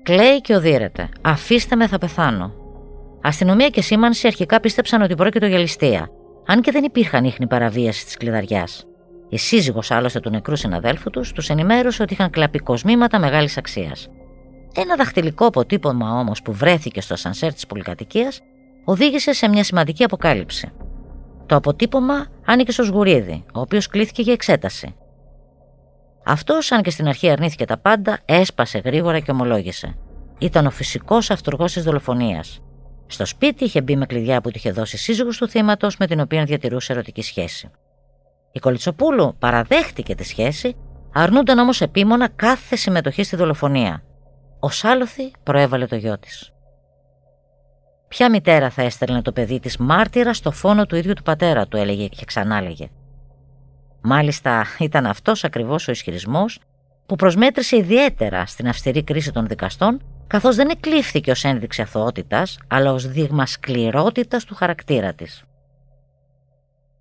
Κλαίει 0.02 0.40
και 0.40 0.54
οδύρεται. 0.54 1.08
Αφήστε 1.22 1.76
με, 1.76 1.86
θα 1.86 1.98
πεθάνω. 1.98 2.52
Αστυνομία 3.22 3.68
και 3.68 3.82
σήμανση 3.82 4.26
αρχικά 4.26 4.60
πίστεψαν 4.60 5.02
ότι 5.02 5.14
πρόκειται 5.14 5.46
για 5.46 5.58
ληστεία, 5.58 6.08
αν 6.46 6.60
και 6.60 6.70
δεν 6.70 6.84
υπήρχαν 6.84 7.24
ίχνη 7.24 7.46
παραβίασης 7.46 8.04
της 8.04 8.16
κλειδαριάς. 8.16 8.86
Η 9.28 9.38
σύζυγος 9.38 9.90
άλλωστε 9.90 10.20
του 10.20 10.30
νεκρού 10.30 10.56
συναδέλφου 10.56 11.10
τους 11.10 11.32
τους 11.32 11.50
ενημέρωσε 11.50 12.02
ότι 12.02 12.12
είχαν 12.12 12.30
κλαπεί 12.30 12.58
κοσμήματα 12.58 13.18
μεγάλης 13.18 13.56
αξίας. 13.56 14.08
Ένα 14.76 14.96
δαχτυλικό 14.96 15.46
αποτύπωμα 15.46 16.18
όμως 16.18 16.42
που 16.42 16.52
βρέθηκε 16.52 17.00
στο 17.00 17.16
σανσέρ 17.16 17.52
της 17.52 17.66
πολυκατοικίας 17.66 18.40
οδήγησε 18.84 19.32
σε 19.32 19.48
μια 19.48 19.64
σημαντική 19.64 20.04
αποκάλυψη. 20.04 20.72
Το 21.46 21.56
αποτύπωμα 21.56 22.26
άνοιγε 22.44 22.70
στο 22.70 22.84
Σγουρίδη, 22.84 23.44
ο 23.54 23.60
οποίος 23.60 23.86
κλήθηκε 23.86 24.22
για 24.22 24.32
εξέταση. 24.32 24.94
Αυτός, 26.26 26.72
αν 26.72 26.82
και 26.82 26.90
στην 26.90 27.08
αρχή 27.08 27.30
αρνήθηκε 27.30 27.64
τα 27.64 27.76
πάντα, 27.78 28.18
έσπασε 28.24 28.78
γρήγορα 28.78 29.20
και 29.20 29.30
ομολόγησε. 29.30 29.96
Ήταν 30.38 30.66
ο 30.66 30.70
φυσικός 30.70 31.30
αυτούργος 31.30 31.72
της 31.72 31.82
δολοφονίας. 31.82 32.62
Στο 33.06 33.26
σπίτι 33.26 33.64
είχε 33.64 33.80
μπει 33.80 33.96
με 33.96 34.06
κλειδιά 34.06 34.40
που 34.40 34.50
του 34.50 34.56
είχε 34.56 34.70
δώσει 34.70 34.96
σύζυγος 34.96 35.36
του 35.36 35.48
θύματος 35.48 35.96
με 35.96 36.06
την 36.06 36.20
οποία 36.20 36.44
διατηρούσε 36.44 36.92
ερωτική 36.92 37.22
σχέση. 37.22 37.70
Η 38.52 38.58
Κολιτσοπούλου 38.58 39.34
παραδέχτηκε 39.38 40.14
τη 40.14 40.24
σχέση, 40.24 40.76
αρνούνταν 41.12 41.58
όμως 41.58 41.80
επίμονα 41.80 42.28
κάθε 42.28 42.76
συμμετοχή 42.76 43.22
στη 43.22 43.36
δολοφονία. 43.36 44.02
Ο 44.60 44.70
Σάλωθη 44.70 45.30
προέβαλε 45.42 45.86
το 45.86 45.96
γιο 45.96 46.18
της. 46.18 46.53
Ποια 48.16 48.30
μητέρα 48.30 48.70
θα 48.70 48.82
έστελνε 48.82 49.22
το 49.22 49.32
παιδί 49.32 49.60
της 49.60 49.76
μάρτυρα 49.76 50.34
στο 50.34 50.50
φόνο 50.50 50.86
του 50.86 50.96
ίδιου 50.96 51.12
του 51.12 51.22
πατέρα 51.22 51.66
του, 51.66 51.76
έλεγε 51.76 52.08
και 52.08 52.24
ξανάλεγε. 52.24 52.88
Μάλιστα, 54.00 54.64
ήταν 54.78 55.06
αυτός 55.06 55.44
ακριβώς 55.44 55.88
ο 55.88 55.90
ισχυρισμός 55.90 56.58
που 57.06 57.16
προσμέτρησε 57.16 57.76
ιδιαίτερα 57.76 58.46
στην 58.46 58.68
αυστηρή 58.68 59.02
κρίση 59.02 59.32
των 59.32 59.46
δικαστών, 59.46 60.02
καθώς 60.26 60.56
δεν 60.56 60.68
εκλήφθηκε 60.68 61.30
ως 61.30 61.44
ένδειξη 61.44 61.82
αθωότητας, 61.82 62.58
αλλά 62.68 62.92
ως 62.92 63.06
δείγμα 63.08 63.46
σκληρότητας 63.46 64.44
του 64.44 64.54
χαρακτήρα 64.54 65.12
της. 65.12 65.42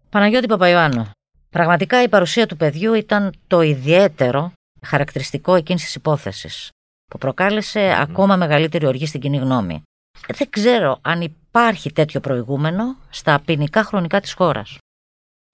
Παναγιώτη 0.09 0.47
Παπαϊωάννου. 0.47 1.09
Πραγματικά 1.49 2.03
η 2.03 2.09
παρουσία 2.09 2.45
του 2.45 2.57
παιδιού 2.57 2.93
ήταν 2.93 3.33
το 3.47 3.61
ιδιαίτερο 3.61 4.51
χαρακτηριστικό 4.85 5.55
εκείνης 5.55 5.83
της 5.83 5.95
υπόθεσης, 5.95 6.69
που 7.11 7.17
προκάλεσε 7.17 7.95
ακόμα 7.99 8.35
μεγαλύτερη 8.35 8.85
οργή 8.85 9.05
στην 9.05 9.19
κοινή 9.19 9.37
γνώμη. 9.37 9.83
Δεν 10.27 10.49
ξέρω 10.49 10.99
αν 11.01 11.21
υπάρχει 11.21 11.91
τέτοιο 11.91 12.19
προηγούμενο 12.19 12.95
στα 13.09 13.41
ποινικά 13.45 13.83
χρονικά 13.83 14.19
της 14.19 14.33
χώρας. 14.33 14.77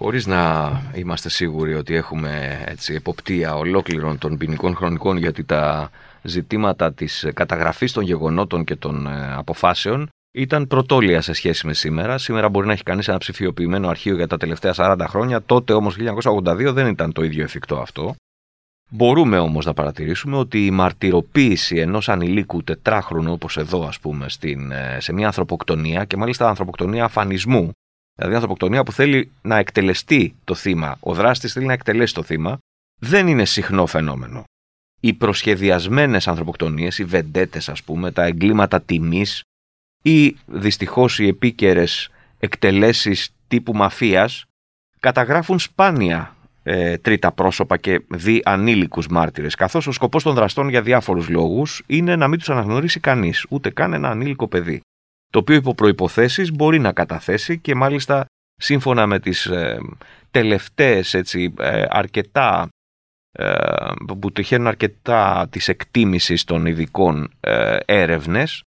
Χωρίς 0.03 0.25
να 0.25 0.71
είμαστε 0.93 1.29
σίγουροι 1.29 1.73
ότι 1.73 1.95
έχουμε 1.95 2.63
έτσι, 2.65 2.93
εποπτεία 2.93 3.55
ολόκληρων 3.55 4.17
των 4.17 4.37
ποινικών 4.37 4.75
χρονικών 4.75 5.17
γιατί 5.17 5.43
τα 5.43 5.89
ζητήματα 6.21 6.93
της 6.93 7.27
καταγραφής 7.33 7.91
των 7.91 8.03
γεγονότων 8.03 8.63
και 8.63 8.75
των 8.75 9.07
ε, 9.07 9.33
αποφάσεων 9.33 10.09
ήταν 10.31 10.67
πρωτόλια 10.67 11.21
σε 11.21 11.33
σχέση 11.33 11.67
με 11.67 11.73
σήμερα. 11.73 12.17
Σήμερα 12.17 12.49
μπορεί 12.49 12.67
να 12.67 12.73
έχει 12.73 12.83
κανείς 12.83 13.07
ένα 13.07 13.17
ψηφιοποιημένο 13.17 13.87
αρχείο 13.89 14.15
για 14.15 14.27
τα 14.27 14.37
τελευταία 14.37 14.73
40 14.75 15.05
χρόνια, 15.07 15.41
τότε 15.41 15.73
όμως 15.73 15.97
1982 16.23 16.71
δεν 16.73 16.87
ήταν 16.87 17.11
το 17.11 17.23
ίδιο 17.23 17.43
εφικτό 17.43 17.79
αυτό. 17.79 18.15
Μπορούμε 18.89 19.37
όμως 19.37 19.65
να 19.65 19.73
παρατηρήσουμε 19.73 20.37
ότι 20.37 20.65
η 20.65 20.71
μαρτυροποίηση 20.71 21.77
ενός 21.77 22.09
ανηλίκου 22.09 22.63
τετράχρονου 22.63 23.31
όπως 23.31 23.57
εδώ 23.57 23.87
ας 23.87 23.99
πούμε 23.99 24.29
στην, 24.29 24.71
ε, 24.71 24.97
σε 24.99 25.13
μια 25.13 25.25
ανθρωποκτονία 25.25 26.05
και 26.05 26.17
μάλιστα 26.17 26.49
ανθρωποκτονία 26.49 27.03
αφανισμού 27.03 27.71
δηλαδή 28.19 28.35
ανθρωποκτονία 28.35 28.83
που 28.83 28.91
θέλει 28.91 29.31
να 29.41 29.57
εκτελεστεί 29.57 30.35
το 30.43 30.55
θύμα, 30.55 30.97
ο 30.99 31.13
δράστης 31.13 31.53
θέλει 31.53 31.65
να 31.65 31.73
εκτελέσει 31.73 32.13
το 32.13 32.23
θύμα, 32.23 32.57
δεν 32.99 33.27
είναι 33.27 33.45
συχνό 33.45 33.85
φαινόμενο. 33.85 34.43
Οι 34.99 35.13
προσχεδιασμένες 35.13 36.27
ανθρωποκτονίες, 36.27 36.97
οι 36.97 37.03
βεντέτες 37.03 37.69
ας 37.69 37.83
πούμε, 37.83 38.11
τα 38.11 38.23
εγκλήματα 38.23 38.81
τιμής 38.81 39.43
ή 40.03 40.37
δυστυχώς 40.45 41.19
οι 41.19 41.27
επίκαιρες 41.27 42.09
εκτελέσεις 42.39 43.33
τύπου 43.47 43.73
μαφίας 43.73 44.45
καταγράφουν 44.99 45.59
σπάνια 45.59 46.19
ε, 46.19 46.38
τρίτα 47.01 47.31
πρόσωπα 47.31 47.77
και 47.77 48.01
δι 48.07 48.41
ανήλικους 48.45 49.07
μάρτυρες, 49.07 49.55
καθώς 49.55 49.87
ο 49.87 49.91
σκοπός 49.91 50.23
των 50.23 50.33
δραστών 50.33 50.69
για 50.69 50.81
διάφορους 50.81 51.29
λόγους 51.29 51.83
είναι 51.87 52.15
να 52.15 52.27
μην 52.27 52.37
τους 52.37 52.49
αναγνωρίσει 52.49 52.99
κανείς, 52.99 53.45
ούτε 53.49 53.69
καν 53.69 53.93
ένα 53.93 54.09
ανήλικο 54.09 54.47
παιδί 54.47 54.81
το 55.29 55.39
οποίο 55.39 55.55
υπό 55.55 55.75
προϋποθέσεις 55.75 56.51
μπορεί 56.51 56.79
να 56.79 56.91
καταθέσει 56.91 57.59
και 57.59 57.75
μάλιστα 57.75 58.25
σύμφωνα 58.55 59.07
με 59.07 59.19
τις 59.19 59.45
ε, 59.45 59.77
τελευταίες 60.31 61.13
έτσι, 61.13 61.53
ε, 61.59 61.83
αρκετά 61.89 62.69
ε, 63.31 63.53
που 64.19 64.31
τυχαίνουν 64.31 64.67
αρκετά 64.67 65.47
της 65.49 65.67
εκτίμησης 65.67 66.43
των 66.43 66.65
ειδικών 66.65 67.31
ε, 67.39 67.77
έρευνες 67.85 68.61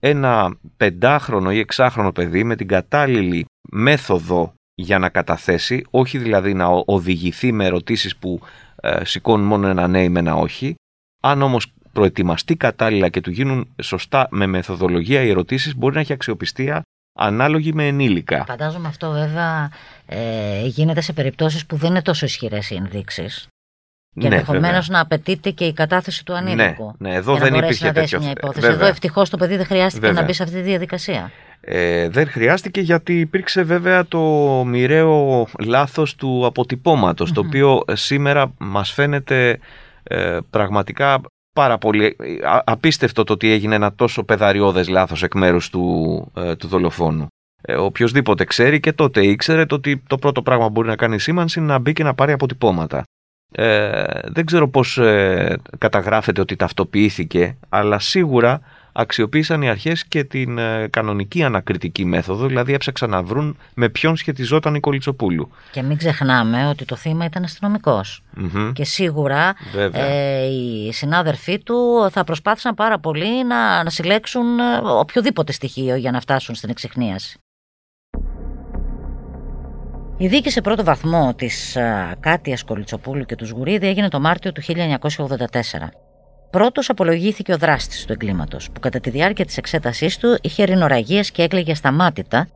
ένα 0.00 0.58
πεντάχρονο 0.76 1.52
ή 1.52 1.58
εξάχρονο 1.58 2.12
παιδί 2.12 2.44
με 2.44 2.56
την 2.56 2.68
κατάλληλη 2.68 3.44
μέθοδο 3.70 4.54
για 4.74 4.98
να 4.98 5.08
καταθέσει, 5.08 5.84
όχι 5.90 6.18
δηλαδή 6.18 6.54
να 6.54 6.66
οδηγηθεί 6.66 7.52
με 7.52 7.64
ερωτήσεις 7.64 8.16
που 8.16 8.40
ε, 8.80 9.04
σηκώνουν 9.04 9.46
μόνο 9.46 9.68
ένα 9.68 9.88
ναι 9.88 10.02
ή 10.02 10.08
με 10.08 10.18
ένα 10.18 10.34
όχι, 10.34 10.74
αν 11.22 11.42
όμως 11.42 11.72
προετοιμαστεί 11.92 12.56
κατάλληλα 12.56 13.08
και 13.08 13.20
του 13.20 13.30
γίνουν 13.30 13.74
σωστά 13.82 14.26
με 14.30 14.46
μεθοδολογία 14.46 15.22
οι 15.22 15.28
ερωτήσεις, 15.28 15.76
μπορεί 15.76 15.94
να 15.94 16.00
έχει 16.00 16.12
αξιοπιστία 16.12 16.82
ανάλογη 17.18 17.72
με 17.72 17.86
ενήλικα. 17.86 18.44
Φαντάζομαι 18.44 18.88
αυτό 18.88 19.10
βέβαια 19.10 19.70
ε, 20.06 20.66
γίνεται 20.66 21.00
σε 21.00 21.12
περιπτώσεις 21.12 21.66
που 21.66 21.76
δεν 21.76 21.90
είναι 21.90 22.02
τόσο 22.02 22.26
ισχυρές 22.26 22.70
οι 22.70 22.74
ενδείξεις. 22.74 23.46
Και 24.14 24.28
ναι, 24.28 24.34
ενδεχομένως 24.34 24.88
να 24.88 25.00
απαιτείται 25.00 25.50
και 25.50 25.64
η 25.64 25.72
κατάθεση 25.72 26.24
του 26.24 26.34
ανήλικου. 26.34 26.94
Ναι, 26.98 27.08
ναι 27.08 27.16
εδώ 27.16 27.36
δεν 27.36 27.54
υπήρχε 27.54 27.86
να 27.86 27.92
τέτοιο. 27.92 28.20
Μια 28.20 28.30
υπόθεση. 28.30 28.66
Εδώ 28.66 28.86
ευτυχώς 28.86 29.30
το 29.30 29.36
παιδί 29.36 29.56
δεν 29.56 29.66
χρειάστηκε 29.66 30.12
να 30.12 30.22
μπει 30.22 30.32
σε 30.32 30.42
αυτή 30.42 30.54
τη 30.54 30.62
διαδικασία. 30.62 31.30
Ε, 31.64 32.08
δεν 32.08 32.26
χρειάστηκε 32.26 32.80
γιατί 32.80 33.20
υπήρξε 33.20 33.62
βέβαια 33.62 34.06
το 34.06 34.20
μοιραίο 34.66 35.46
λάθος 35.58 36.14
του 36.14 36.46
αποτυπωματος 36.46 37.32
το 37.32 37.40
οποίο 37.40 37.82
σήμερα 37.92 38.52
μας 38.58 38.92
φαίνεται 38.92 39.58
ε, 40.02 40.38
πραγματικά 40.50 41.20
πάρα 41.52 41.78
πολύ 41.78 42.16
απίστευτο 42.64 43.24
το 43.24 43.32
ότι 43.32 43.50
έγινε 43.50 43.74
ένα 43.74 43.94
τόσο 43.94 44.24
πεδαριώδες 44.24 44.88
λάθος 44.88 45.22
εκ 45.22 45.34
μέρους 45.34 45.70
του, 45.70 46.32
ε, 46.36 46.56
του 46.56 46.66
δολοφόνου. 46.66 47.26
Ε, 47.62 47.74
οποιοςδήποτε 47.74 48.44
ξέρει 48.44 48.80
και 48.80 48.92
τότε 48.92 49.26
ήξερε 49.26 49.66
το 49.66 49.74
ότι 49.74 50.02
το 50.06 50.18
πρώτο 50.18 50.42
πράγμα 50.42 50.66
που 50.66 50.72
μπορεί 50.72 50.88
να 50.88 50.96
κάνει 50.96 51.14
η 51.14 51.18
σήμανση 51.18 51.58
είναι 51.58 51.68
να 51.68 51.78
μπει 51.78 51.92
και 51.92 52.02
να 52.02 52.14
πάρει 52.14 52.32
αποτυπώματα. 52.32 53.02
Ε, 53.54 54.04
δεν 54.24 54.46
ξέρω 54.46 54.68
πώς 54.68 54.98
ε, 54.98 55.58
καταγράφεται 55.78 56.40
ότι 56.40 56.56
ταυτοποιήθηκε, 56.56 57.56
αλλά 57.68 57.98
σίγουρα 57.98 58.60
αξιοποίησαν 58.92 59.62
οι 59.62 59.68
αρχές 59.68 60.04
και 60.04 60.24
την 60.24 60.58
ε, 60.58 60.88
κανονική 60.88 61.42
ανακριτική 61.42 62.04
μέθοδο, 62.04 62.46
δηλαδή 62.46 62.72
έψαξαν 62.72 63.10
να 63.10 63.22
βρουν 63.22 63.56
με 63.74 63.88
ποιον 63.88 64.16
σχετιζόταν 64.16 64.74
η 64.74 64.80
Κολιτσοπούλου. 64.80 65.50
Και 65.70 65.82
μην 65.82 65.96
ξεχνάμε 65.96 66.68
ότι 66.68 66.84
το 66.84 66.96
θύμα 66.96 67.24
ήταν 67.24 67.46
Και 68.72 68.84
σίγουρα 68.84 69.54
ε, 69.92 70.44
οι 70.44 70.92
συνάδελφοί 70.92 71.58
του 71.58 72.08
θα 72.10 72.24
προσπάθησαν 72.24 72.74
πάρα 72.74 72.98
πολύ 72.98 73.44
να, 73.44 73.82
να 73.82 73.90
συλλέξουν 73.90 74.58
ε, 74.58 74.62
οποιοδήποτε 74.84 75.52
στοιχείο 75.52 75.96
για 75.96 76.10
να 76.10 76.20
φτάσουν 76.20 76.54
στην 76.54 76.70
εξυχνίαση. 76.70 77.36
Η 80.16 80.26
δίκη 80.26 80.50
σε 80.50 80.60
πρώτο 80.60 80.84
βαθμό 80.84 81.34
της 81.36 81.76
Κάτιας 82.20 82.64
Κολιτσοπούλου 82.64 83.24
και 83.24 83.36
του 83.36 83.46
Σγουρίδη 83.46 83.86
έγινε 83.86 84.08
το 84.08 84.20
Μάρτιο 84.20 84.52
του 84.52 84.62
1984. 84.62 84.72
Πρώτος 86.52 86.90
απολογήθηκε 86.90 87.52
ο 87.52 87.56
δράστης 87.56 88.04
του 88.04 88.12
εγκλήματος, 88.12 88.70
που 88.70 88.80
κατά 88.80 89.00
τη 89.00 89.10
διάρκεια 89.10 89.44
της 89.44 89.56
εξέτασής 89.56 90.18
του 90.18 90.38
είχε 90.42 90.64
ρινοραγίες 90.64 91.30
και 91.30 91.42
έκλαιγε 91.42 91.72
ασταμάτητα 91.72 92.48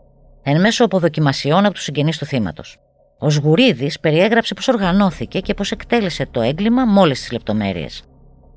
εν 0.42 0.61
μέσω 0.61 0.85
αποδοκιμασιών 0.85 1.64
από 1.64 1.74
τους 1.74 1.82
συγγενείς 1.82 2.18
του 2.18 2.24
θύματος. 2.24 2.76
Ο 3.18 3.30
Σγουρίδης 3.30 4.00
περιέγραψε 4.00 4.54
πώς 4.54 4.68
οργανώθηκε 4.68 5.40
και 5.40 5.54
πώς 5.54 5.70
εκτέλεσε 5.70 6.26
το 6.30 6.40
έγκλημα 6.40 6.85
με 6.85 7.00
όλες 7.00 7.20
τις 7.20 7.32
λεπτομέρειες. 7.32 8.02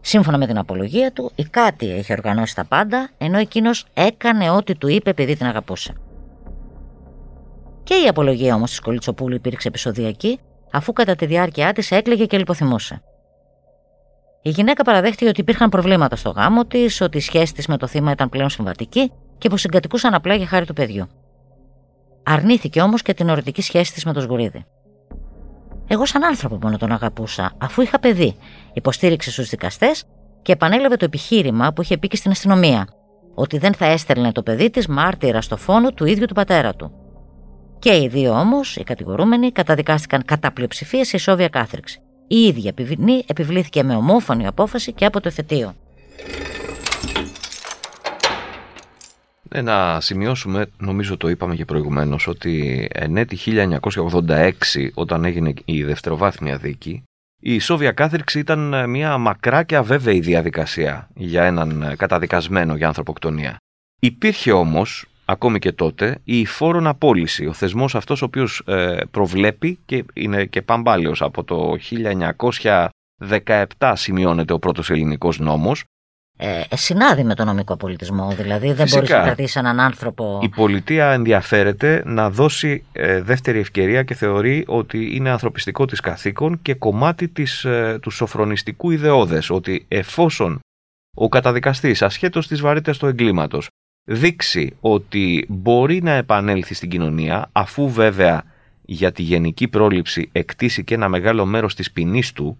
Σύμφωνα 0.02 0.38
με 0.38 0.48
την 0.48 0.58
απολογία 0.58 1.12
του, 1.12 1.32
η 1.36 1.44
Κάτια 1.44 1.96
είχε 1.96 2.14
οργανώσει 2.14 2.56
τα 2.56 2.66
πάντα, 2.66 3.10
ενώ 3.18 3.38
εκείνος 3.38 3.86
έκανε 3.94 4.50
ό,τι 4.50 4.76
του 4.76 4.88
είπε 4.88 5.10
επειδή 5.10 5.36
την 5.36 5.46
αγαπούσε. 5.46 5.94
Και 7.84 7.94
η 7.94 8.08
απολογία 8.08 8.56
όμως 8.56 8.70
της 8.70 8.80
Κολιτσοπούλου 8.80 9.36
υπήρξε 9.36 9.68
επεισοδιακή, 9.68 10.40
αφού 10.72 10.94
κατά 10.94 11.16
τη 11.16 11.26
διάρκεια 11.26 11.74
της 11.74 11.92
έκλαιγε 11.92 12.26
και 12.26 12.38
λιποθυμούσε. 12.38 13.02
Η 14.42 14.50
γυναίκα 14.50 14.84
παραδέχτηκε 14.84 15.30
ότι 15.30 15.42
υπήρχαν 15.42 15.70
προβλήματα 15.70 16.16
στο 16.16 16.30
γάμο 16.30 16.66
της, 16.66 17.02
ότι 17.02 17.18
η 17.18 17.22
σχέση 17.22 17.54
της 17.54 17.68
με 17.68 17.78
το 17.78 17.88
θύμα 17.88 18.12
ήταν 18.12 18.30
πλέον 18.30 18.50
συμβατική 18.50 19.12
και 19.38 19.50
πως 19.50 19.62
συγκατοικούσαν 19.62 20.14
απλά 20.14 20.36
για 20.36 20.48
χάρη 20.48 20.66
του 20.66 20.74
παιδιού. 20.74 21.08
Αρνήθηκε 22.24 22.82
όμως 22.82 23.02
και 23.02 23.14
την 23.14 23.30
ορατική 23.30 23.62
σχέση 23.62 23.94
της 23.94 24.06
με 24.06 24.14
τον 24.14 24.22
Σγουρίδη. 24.22 24.66
Εγώ, 25.88 26.06
σαν 26.06 26.24
άνθρωπο, 26.24 26.58
μόνο 26.62 26.78
τον 26.78 26.92
αγαπούσα, 26.92 27.52
αφού 27.58 27.82
είχα 27.82 28.00
παιδί, 28.00 28.38
υποστήριξε 28.74 29.32
στους 29.32 29.50
δικαστές 29.50 30.04
και 30.42 30.52
επανέλαβε 30.52 30.96
το 30.96 31.06
επιχείρημα 31.06 31.74
που 31.74 31.82
είχε 31.82 31.98
πει 31.98 32.08
και 32.08 32.16
στην 32.16 32.32
αστυνομία, 32.32 32.88
ότι 33.36 33.58
δεν 33.58 33.74
θα 33.74 33.86
έστελνε 33.86 34.32
το 34.32 34.44
παιδί 34.44 34.70
της 34.70 34.88
μάρτυρα 34.88 35.42
στο 35.42 35.58
φόνο 35.58 35.92
του 35.92 36.06
ίδιου 36.06 36.26
του 36.26 36.34
πατέρα 36.34 36.74
του. 36.74 36.92
Και 37.80 37.96
οι 37.96 38.08
δύο 38.08 38.40
όμως, 38.40 38.76
οι 38.76 38.84
κατηγορούμενοι, 38.84 39.52
καταδικάστηκαν 39.52 40.26
κατά 40.26 40.52
πλειοψηφία 40.52 41.06
σε 41.06 41.16
ισόβια 41.16 41.48
κάθριξη. 41.48 42.02
Η 42.32 42.38
ίδια 42.40 42.74
ποινή 42.74 43.24
επιβλήθηκε 43.28 43.84
με 43.84 43.96
ομόφωνη 43.96 44.48
απόφαση 44.48 44.94
και 44.94 45.06
από 45.06 45.22
το 45.22 45.28
εφετείο. 45.28 45.76
Ε, 49.50 49.62
να 49.62 50.02
σημειώσουμε, 50.02 50.66
νομίζω 50.78 51.18
το 51.18 51.30
είπαμε 51.30 51.56
και 51.56 51.66
προηγουμένως, 51.66 52.28
ότι 52.28 52.88
εν 52.92 53.18
έτη 53.18 53.38
1986 53.46 54.52
όταν 54.94 55.26
έγινε 55.26 55.54
η 55.66 55.84
δευτεροβάθμια 55.84 56.58
δίκη, 56.58 57.04
η 57.42 57.54
ισόβια 57.54 57.92
κάθριξη 57.92 58.40
ήταν 58.40 58.90
μια 58.90 59.18
μακρά 59.18 59.64
και 59.64 59.76
αβέβαιη 59.76 60.20
διαδικασία 60.20 61.10
για 61.16 61.44
έναν 61.44 61.94
καταδικασμένο 61.98 62.76
για 62.76 62.88
ανθρωποκτονία. 62.88 63.58
Υπήρχε 64.00 64.52
όμως, 64.52 65.06
ακόμη 65.30 65.60
και 65.60 65.72
τότε, 65.72 66.20
η 66.24 66.46
φόρον 66.46 66.88
απόλυση, 66.88 67.46
ο 67.46 67.54
θεσμός 67.54 67.96
αυτός 67.96 68.22
ο 68.22 68.26
οποίος 68.26 68.64
ε, 68.66 69.02
προβλέπει 69.12 69.80
και 69.86 70.06
είναι 70.14 70.46
και 70.46 70.62
παμπάλαιος 70.62 71.22
από 71.22 71.44
το 71.44 71.76
1917 73.78 73.94
σημειώνεται 73.96 74.54
ο 74.54 74.60
πρώτος 74.60 74.90
ελληνικός 74.90 75.40
νόμος, 75.40 75.84
ε, 76.42 76.62
συνάδει 76.76 77.24
με 77.24 77.36
τον 77.36 77.46
νομικό 77.46 77.78
πολιτισμό. 77.78 78.32
Δηλαδή 78.32 78.72
δεν 78.74 78.88
μπορεί 78.90 79.08
να 79.08 79.22
κρατήσει 79.22 79.60
έναν 79.60 79.80
άνθρωπο. 79.80 80.40
Η 80.42 80.50
πολιτεία 80.50 81.12
ενδιαφέρεται 81.12 82.04
να 82.06 82.30
δώσει 82.30 82.84
ε, 82.92 83.22
δεύτερη 83.22 83.60
ευκαιρία 83.60 84.04
και 84.04 84.14
θεωρεί 84.14 84.64
ότι 84.68 85.16
είναι 85.16 85.30
ανθρωπιστικό 85.30 85.86
της 85.86 86.00
καθήκον 86.00 86.62
και 86.62 86.74
κομμάτι 86.74 87.28
της, 87.28 87.66
ε, 87.66 88.00
του 88.02 88.10
σοφρονιστικού 88.10 88.92
ιδεώδες 88.92 89.50
ότι 89.50 89.86
εφόσον 89.88 90.60
ο 91.16 91.30
καταδικαστής 91.30 92.02
ασχέτως 92.02 92.48
της 92.48 92.62
βαρύτητας 92.62 92.98
του 92.98 93.08
εγκλήματος 93.08 93.68
δείξει 94.12 94.76
ότι 94.80 95.46
μπορεί 95.50 96.02
να 96.02 96.12
επανέλθει 96.12 96.74
στην 96.74 96.90
κοινωνία 96.90 97.50
αφού 97.52 97.90
βέβαια 97.90 98.44
για 98.86 99.12
τη 99.12 99.22
γενική 99.22 99.68
πρόληψη 99.68 100.30
εκτίσει 100.32 100.84
και 100.84 100.94
ένα 100.94 101.10
μεγάλο 101.10 101.46
μέρος 101.46 101.76
της 101.76 101.92
ποινής 101.92 102.34
του 102.34 102.58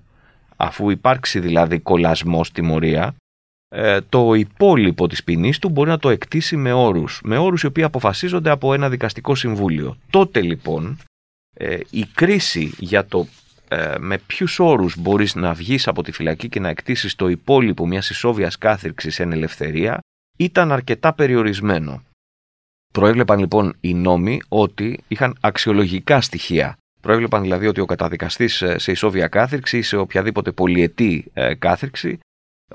αφού 0.56 0.90
υπάρξει 0.90 1.40
δηλαδή 1.40 1.80
κολλασμός 1.80 2.52
τιμωρία 2.52 3.16
ε, 3.70 4.02
το 4.02 4.34
υπόλοιπο 4.34 5.08
της 5.08 5.24
ποινής 5.24 5.60
του 5.60 5.70
μπορεί 5.70 5.90
να 5.90 6.00
το 6.00 6.10
εκτίσει 6.10 6.58
με 6.58 6.72
όρους, 6.72 7.22
με 7.24 7.38
όρους 7.38 7.62
οι 7.62 7.66
οποίοι 7.66 7.84
αποφασίζονται 7.84 8.50
από 8.50 8.74
ένα 8.74 8.90
δικαστικό 8.90 9.36
συμβούλιο. 9.36 9.98
Τότε 10.10 10.42
λοιπόν 10.42 10.98
ε, 11.54 11.78
η 11.90 12.06
κρίση 12.14 12.74
για 12.78 13.06
το 13.06 13.28
ε, 13.68 13.96
με 14.00 14.18
ποιους 14.18 14.60
όρους 14.60 14.96
μπορείς 14.98 15.36
να 15.36 15.54
βγεις 15.54 15.88
από 15.88 16.04
τη 16.04 16.12
φυλακή 16.12 16.50
και 16.50 16.60
να 16.60 16.70
εκτίσεις 16.70 17.16
το 17.16 17.28
υπόλοιπο 17.28 17.88
μιας 17.88 18.10
ισόβιας 18.10 18.58
κάθριξης 18.58 19.20
εν 19.20 19.32
ελευθερία 19.32 20.00
ήταν 20.40 20.72
αρκετά 20.72 21.14
περιορισμένο. 21.14 22.04
Προέβλεπαν 22.94 23.40
λοιπόν 23.40 23.76
οι 23.80 23.94
νόμοι 23.94 24.42
ότι 24.48 25.00
είχαν 25.08 25.38
αξιολογικά 25.40 26.22
στοιχεία. 26.22 26.78
Προέβλεπαν 27.02 27.42
δηλαδή 27.42 27.68
ότι 27.68 27.80
ο 27.80 27.86
καταδικαστής 27.86 28.64
σε 28.76 28.92
ισόβια 28.92 29.28
κάθριξη 29.28 29.78
ή 29.78 29.82
σε 29.82 29.98
οποιαδήποτε 29.98 30.52
πολυετή 30.52 31.32
κάθριξη 31.60 32.20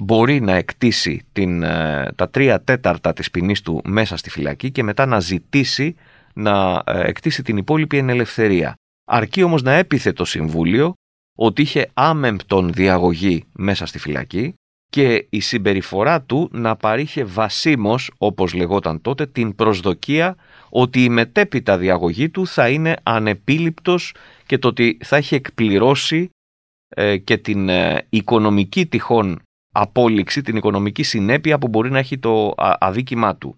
μπορεί 0.01 0.41
να 0.41 0.55
εκτίσει 0.55 1.23
την, 1.33 1.63
ε, 1.63 2.13
τα 2.17 2.31
τρία 2.31 2.63
τέταρτα 2.63 3.13
της 3.13 3.31
ποινής 3.31 3.61
του 3.61 3.83
μέσα 3.85 4.17
στη 4.17 4.31
φυλακή 4.31 4.71
και 4.71 4.83
μετά 4.83 5.07
να 5.07 5.21
ζητήσει 5.21 5.97
να 6.35 6.83
ε, 6.87 7.09
εκτίσει 7.09 7.43
την 7.43 7.57
υπόλοιπη 7.57 7.99
εν 7.99 8.09
ελευθερία. 8.09 8.75
Αρκεί 9.05 9.43
όμως 9.43 9.63
να 9.63 9.73
έπιθε 9.73 10.13
το 10.13 10.25
Συμβούλιο 10.25 10.93
ότι 11.39 11.63
είχε 11.63 11.91
άμεμπτον 11.95 12.73
διαγωγή 12.73 13.45
μέσα 13.53 13.87
στη 13.87 13.99
φυλακή 13.99 14.55
και 14.95 15.27
η 15.31 15.41
συμπεριφορά 15.41 16.23
του 16.23 16.49
να 16.53 16.77
παρήχε 16.77 17.25
βασίμως, 17.25 18.11
όπως 18.19 18.55
λεγόταν 18.55 19.01
τότε, 19.01 19.27
την 19.27 19.55
προσδοκία 19.55 20.37
ότι 20.69 21.05
η 21.05 21.09
μετέπειτα 21.09 21.79
διαγωγή 21.79 22.29
του 22.29 22.47
θα 22.47 22.69
είναι 22.69 22.97
ανεπίληπτος 23.03 24.15
και 24.47 24.59
το 24.59 24.69
ότι 24.69 24.99
θα 25.05 25.17
έχει 25.17 25.35
εκπληρώσει 25.35 26.31
ε, 26.89 27.17
και 27.17 27.37
την 27.37 27.71
οικονομική 28.09 28.87
τυχόν 28.87 29.43
απόλυξη, 29.75 30.43
την 30.43 30.57
οικονομική 30.57 31.03
συνέπεια 31.03 31.59
που 31.59 31.69
μπορεί 31.69 31.91
να 31.91 31.99
έχει 31.99 32.19
το 32.19 32.55
αδίκημά 32.57 33.37
του. 33.37 33.57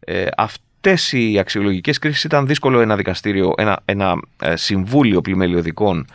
Ε, 0.00 0.26
αυτές 0.36 1.12
οι 1.12 1.38
αξιολογικές 1.38 1.98
κρίσεις 1.98 2.24
ήταν 2.24 2.46
δύσκολο 2.46 2.80
ένα 2.80 2.96
δικαστήριο, 2.96 3.54
ένα, 3.56 3.82
ένα 3.84 4.20
ε, 4.42 4.56
συμβούλιο 4.56 5.20
πλημελιωδικών 5.20 5.98
ε, 6.00 6.06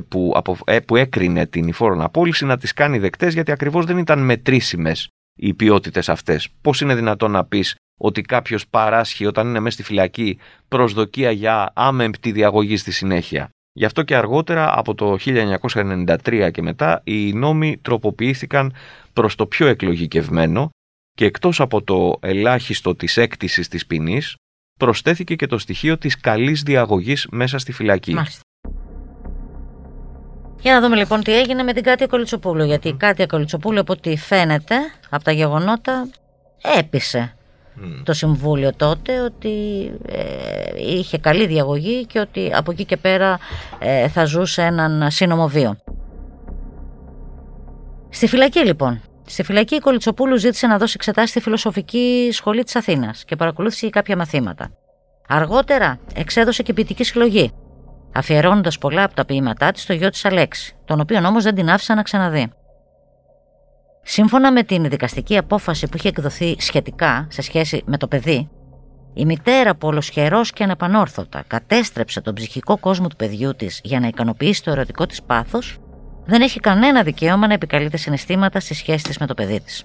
που, 0.00 0.32
απο, 0.34 0.56
ε, 0.64 0.80
που 0.80 0.96
έκρινε 0.96 1.46
την 1.46 1.68
υφόρον 1.68 2.02
απόλυση 2.02 2.44
να 2.44 2.56
τις 2.56 2.72
κάνει 2.72 2.98
δεκτές 2.98 3.34
γιατί 3.34 3.52
ακριβώς 3.52 3.84
δεν 3.84 3.98
ήταν 3.98 4.18
μετρήσιμες 4.18 5.08
οι 5.36 5.54
ποιότητες 5.54 6.08
αυτές. 6.08 6.48
Πώς 6.60 6.80
είναι 6.80 6.94
δυνατόν 6.94 7.30
να 7.30 7.44
πεις 7.44 7.74
ότι 8.00 8.22
κάποιος 8.22 8.66
παράσχει 8.66 9.26
όταν 9.26 9.48
είναι 9.48 9.60
μέσα 9.60 9.74
στη 9.74 9.82
φυλακή 9.82 10.38
προσδοκία 10.68 11.30
για 11.30 11.72
άμεμπτη 11.74 12.32
διαγωγή 12.32 12.76
στη 12.76 12.92
συνέχεια; 12.92 13.48
Γι' 13.76 13.84
αυτό 13.84 14.02
και 14.02 14.16
αργότερα 14.16 14.78
από 14.78 14.94
το 14.94 15.16
1993 15.18 16.50
και 16.52 16.62
μετά 16.62 17.00
οι 17.04 17.32
νόμοι 17.32 17.78
τροποποιήθηκαν 17.82 18.74
προς 19.12 19.34
το 19.34 19.46
πιο 19.46 19.66
εκλογικευμένο 19.66 20.70
και 21.10 21.24
εκτός 21.24 21.60
από 21.60 21.82
το 21.82 22.18
ελάχιστο 22.20 22.94
της 22.94 23.16
έκτησης 23.16 23.68
της 23.68 23.86
ποινής, 23.86 24.34
προσθέθηκε 24.78 25.34
και 25.34 25.46
το 25.46 25.58
στοιχείο 25.58 25.98
της 25.98 26.20
καλής 26.20 26.62
διαγωγής 26.62 27.26
μέσα 27.30 27.58
στη 27.58 27.72
φυλακή. 27.72 28.14
Μάλιστα. 28.14 28.40
Για 30.64 30.72
να 30.72 30.80
δούμε 30.80 30.96
λοιπόν 30.96 31.22
τι 31.22 31.38
έγινε 31.38 31.62
με 31.62 31.72
την 31.72 31.82
Κάτια 31.82 32.06
Κολυτσοπούλου. 32.06 32.64
Γιατί 32.64 32.88
η 32.88 32.94
Κάτια 32.94 33.26
Κολυτσοπούλου, 33.26 33.80
από 33.80 33.92
ό,τι 33.92 34.16
φαίνεται 34.16 34.74
από 35.10 35.24
τα 35.24 35.32
γεγονότα, 35.32 36.08
έπεισε 36.78 37.34
το 38.02 38.12
Συμβούλιο 38.12 38.72
τότε 38.76 39.20
ότι 39.20 39.50
ε, 40.06 40.22
είχε 40.76 41.18
καλή 41.18 41.46
διαγωγή 41.46 42.06
και 42.06 42.18
ότι 42.20 42.50
από 42.54 42.70
εκεί 42.70 42.84
και 42.84 42.96
πέρα 42.96 43.38
ε, 43.78 44.08
θα 44.08 44.24
ζούσε 44.24 44.62
έναν 44.62 45.10
σύνομο 45.10 45.48
βίο. 45.48 45.76
Στη 48.08 48.26
φυλακή 48.26 48.64
λοιπόν. 48.64 49.00
Στη 49.26 49.42
φυλακή 49.42 49.74
η 49.74 49.78
Κολυτσοπούλου 49.78 50.36
ζήτησε 50.36 50.66
να 50.66 50.78
δώσει 50.78 50.92
εξετάσει 50.96 51.28
στη 51.28 51.40
Φιλοσοφική 51.40 52.28
Σχολή 52.32 52.62
της 52.62 52.76
Αθήνας 52.76 53.24
και 53.24 53.36
παρακολούθησε 53.36 53.88
κάποια 53.88 54.16
μαθήματα. 54.16 54.70
Αργότερα 55.28 55.98
εξέδωσε 56.14 56.62
και 56.62 56.72
ποιητική 56.72 57.04
συλλογή, 57.04 57.52
αφιερώνοντας 58.14 58.78
πολλά 58.78 59.02
από 59.02 59.14
τα 59.14 59.24
ποίηματά 59.24 59.72
της 59.72 59.82
στο 59.82 59.92
γιο 59.92 60.10
της 60.10 60.24
Αλέξη, 60.24 60.76
τον 60.84 61.00
οποίο 61.00 61.26
όμως 61.26 61.42
δεν 61.44 61.54
την 61.54 61.70
άφησε 61.70 61.94
να 61.94 62.02
ξαναδεί. 62.02 62.52
Σύμφωνα 64.02 64.52
με 64.52 64.62
την 64.62 64.88
δικαστική 64.88 65.36
απόφαση 65.36 65.88
που 65.88 65.96
είχε 65.96 66.08
εκδοθεί 66.08 66.56
σχετικά 66.58 67.26
σε 67.30 67.42
σχέση 67.42 67.82
με 67.86 67.96
το 67.96 68.08
παιδί, 68.08 68.48
η 69.14 69.24
μητέρα 69.24 69.74
πολλοσχερό 69.74 70.40
και 70.54 70.62
ανεπανόρθωτα 70.64 71.44
κατέστρεψε 71.46 72.20
τον 72.20 72.34
ψυχικό 72.34 72.78
κόσμο 72.78 73.08
του 73.08 73.16
παιδιού 73.16 73.54
της 73.54 73.80
για 73.84 74.00
να 74.00 74.06
ικανοποιήσει 74.06 74.62
το 74.62 74.70
ερωτικό 74.70 75.06
της 75.06 75.22
πάθος, 75.22 75.78
δεν 76.24 76.42
έχει 76.42 76.60
κανένα 76.60 77.02
δικαίωμα 77.02 77.46
να 77.46 77.52
επικαλείται 77.54 77.96
συναισθήματα 77.96 78.60
στη 78.60 78.74
σχέση 78.74 79.04
της 79.04 79.18
με 79.18 79.26
το 79.26 79.34
παιδί 79.34 79.60
της. 79.60 79.84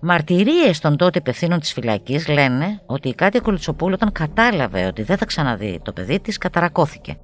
Μαρτυρίες 0.00 0.80
των 0.80 0.96
τότε 0.96 1.18
υπευθύνων 1.18 1.60
της 1.60 1.72
φυλακής 1.72 2.28
λένε 2.28 2.82
ότι 2.86 3.08
η 3.08 3.14
Κάτια 3.14 3.40
Κολυτσοπούλου, 3.40 3.94
όταν 3.94 4.12
κατάλαβε 4.12 4.86
ότι 4.86 5.02
δεν 5.02 5.16
θα 5.16 5.24
ξαναδεί 5.24 5.80
το 5.82 5.92
παιδί 5.92 6.20
της, 6.20 6.38
καταρακώθηκε 6.38 7.16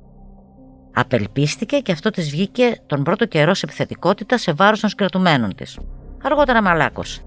Απελπίστηκε 0.95 1.79
και 1.79 1.93
αυτό 1.93 2.11
της 2.11 2.31
βγήκε 2.31 2.81
τον 2.87 3.03
πρώτο 3.03 3.27
καιρό 3.27 3.55
σε 3.55 3.67
επιθετικότητα 3.67 4.39
σε 4.39 4.53
βάρος 4.53 4.81
των 4.81 4.89
συγκρατουμένων 4.89 5.55
της. 5.55 5.79
Αργότερα 6.23 6.63
μαλάκωσε. 6.63 7.23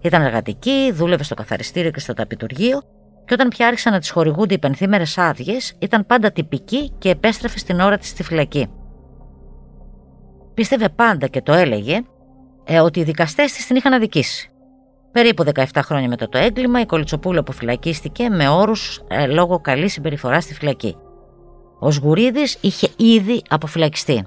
Ήταν 0.00 0.22
εργατική, 0.22 0.92
δούλευε 0.92 1.22
στο 1.22 1.34
καθαριστήριο 1.34 1.90
και 1.90 2.00
στο 2.00 2.14
ταπειτουργείο 2.14 2.82
και 3.24 3.34
όταν 3.34 3.48
πια 3.48 3.66
άρχισαν 3.66 3.92
να 3.92 3.98
της 3.98 4.10
χορηγούνται 4.10 4.54
οι 4.54 4.58
πενθήμερε 4.58 5.04
άδειες, 5.16 5.76
ήταν 5.78 6.06
πάντα 6.06 6.32
τυπική 6.32 6.92
και 6.98 7.10
επέστρεφε 7.10 7.58
στην 7.58 7.80
ώρα 7.80 7.98
της 7.98 8.08
στη 8.08 8.22
φυλακή. 8.22 8.68
Πίστευε 10.54 10.88
πάντα 10.88 11.26
και 11.26 11.42
το 11.42 11.52
έλεγε 11.52 12.00
ε, 12.64 12.80
ότι 12.80 13.00
οι 13.00 13.02
δικαστές 13.02 13.52
της 13.52 13.66
την 13.66 13.76
είχαν 13.76 13.92
αδικήσει. 13.92 14.50
Περίπου 15.12 15.44
17 15.54 15.64
χρόνια 15.76 16.08
μετά 16.08 16.28
το 16.28 16.38
έγκλημα, 16.38 16.80
η 16.80 16.86
Κολυτσοπούλου 16.86 17.38
αποφυλακίστηκε 17.38 18.28
με 18.28 18.48
όρους 18.48 19.04
ε, 19.08 19.26
λόγω 19.26 19.60
καλής 19.60 19.92
συμπεριφοράς 19.92 20.44
στη 20.44 20.54
φυλακή. 20.54 20.96
Ο 21.78 21.90
Σγουρίδης 21.90 22.58
είχε 22.60 22.88
ήδη 22.96 23.42
αποφυλακιστεί. 23.48 24.26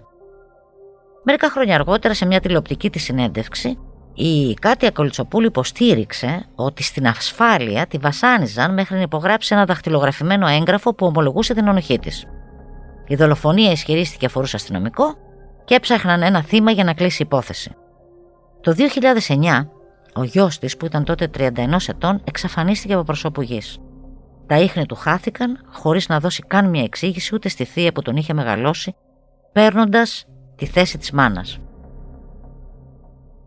Μερικά 1.24 1.50
χρόνια 1.50 1.76
αργότερα, 1.76 2.14
σε 2.14 2.26
μια 2.26 2.40
τηλεοπτική 2.40 2.90
της 2.90 3.04
συνέντευξη, 3.04 3.78
η 4.14 4.54
Κάτια 4.54 4.92
Κολυτσοπούλου 4.92 5.46
υποστήριξε 5.46 6.46
ότι 6.56 6.84
στην 6.84 7.08
ασφάλεια 7.08 7.88
τη 7.88 7.98
βασάνιζαν 7.98 8.74
μέχρι 8.74 8.96
να 8.96 9.02
υπογράψει 9.02 9.56
ένα 9.56 9.66
δαχτυλογραφημένο 9.66 10.48
έγγραφο 10.48 10.94
που 10.96 11.06
ομολογούσε 11.06 11.54
την 11.54 11.68
ονοχή 11.68 12.00
της. 12.00 12.26
Η 13.08 13.16
δολοφονία 13.16 13.72
ισχυρίστηκε 13.72 14.26
αφορούσε 14.26 14.56
αστυνομικό 14.56 15.16
και 15.66 15.76
έψαχναν 15.76 16.22
ένα 16.22 16.44
θύμα 16.44 16.72
για 16.72 16.84
να 16.84 16.94
κλείσει 16.94 17.22
υπόθεση. 17.22 17.76
Το 18.66 18.76
2009, 19.28 19.68
ο 20.14 20.24
γιος 20.24 20.60
της, 20.60 20.78
που 20.78 20.86
ήταν 20.86 21.04
τότε 21.04 21.30
31 21.38 21.88
ετών, 21.88 22.22
εξαφανίστηκε 22.24 22.94
από 22.94 23.04
προσώπου 23.04 23.42
γης. 23.42 23.78
Τα 24.48 24.60
ίχνη 24.60 24.86
του 24.86 24.96
χάθηκαν 24.96 25.66
χωρίς 25.72 26.08
να 26.08 26.20
δώσει 26.20 26.44
καν 26.48 26.70
μια 26.70 26.84
εξήγηση 26.84 27.36
ούτε 27.36 27.50
στη 27.50 27.66
θεία 27.66 27.92
που 27.92 28.02
τον 28.02 28.16
είχε 28.16 28.34
μεγαλώσει, 28.34 28.96
παίρνοντας 29.52 30.26
τη 30.56 30.66
θέση 30.66 30.98
της 30.98 31.12
μάνας. 31.12 31.60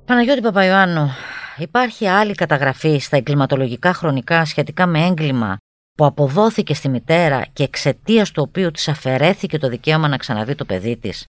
Παναγιώτη 0.05 0.41
Παπαϊωάννου, 0.41 1.09
υπάρχει 1.57 2.07
άλλη 2.07 2.35
καταγραφή 2.35 2.99
στα 2.99 3.17
εγκληματολογικά 3.17 3.93
χρονικά 3.93 4.45
σχετικά 4.45 4.87
με 4.87 5.07
έγκλημα 5.07 5.57
που 5.95 6.05
αποδόθηκε 6.05 6.75
στη 6.75 6.89
μητέρα 6.89 7.45
και 7.53 7.63
εξαιτίας 7.63 8.31
του 8.31 8.45
οποίου 8.49 8.71
της 8.71 8.89
αφαιρέθηκε 8.89 9.59
το 9.59 9.69
δικαίωμα 9.69 10.09
να 10.09 10.17
ξαναδεί 10.17 10.55
το 10.55 10.65
παιδί 10.65 10.97
της; 10.97 11.25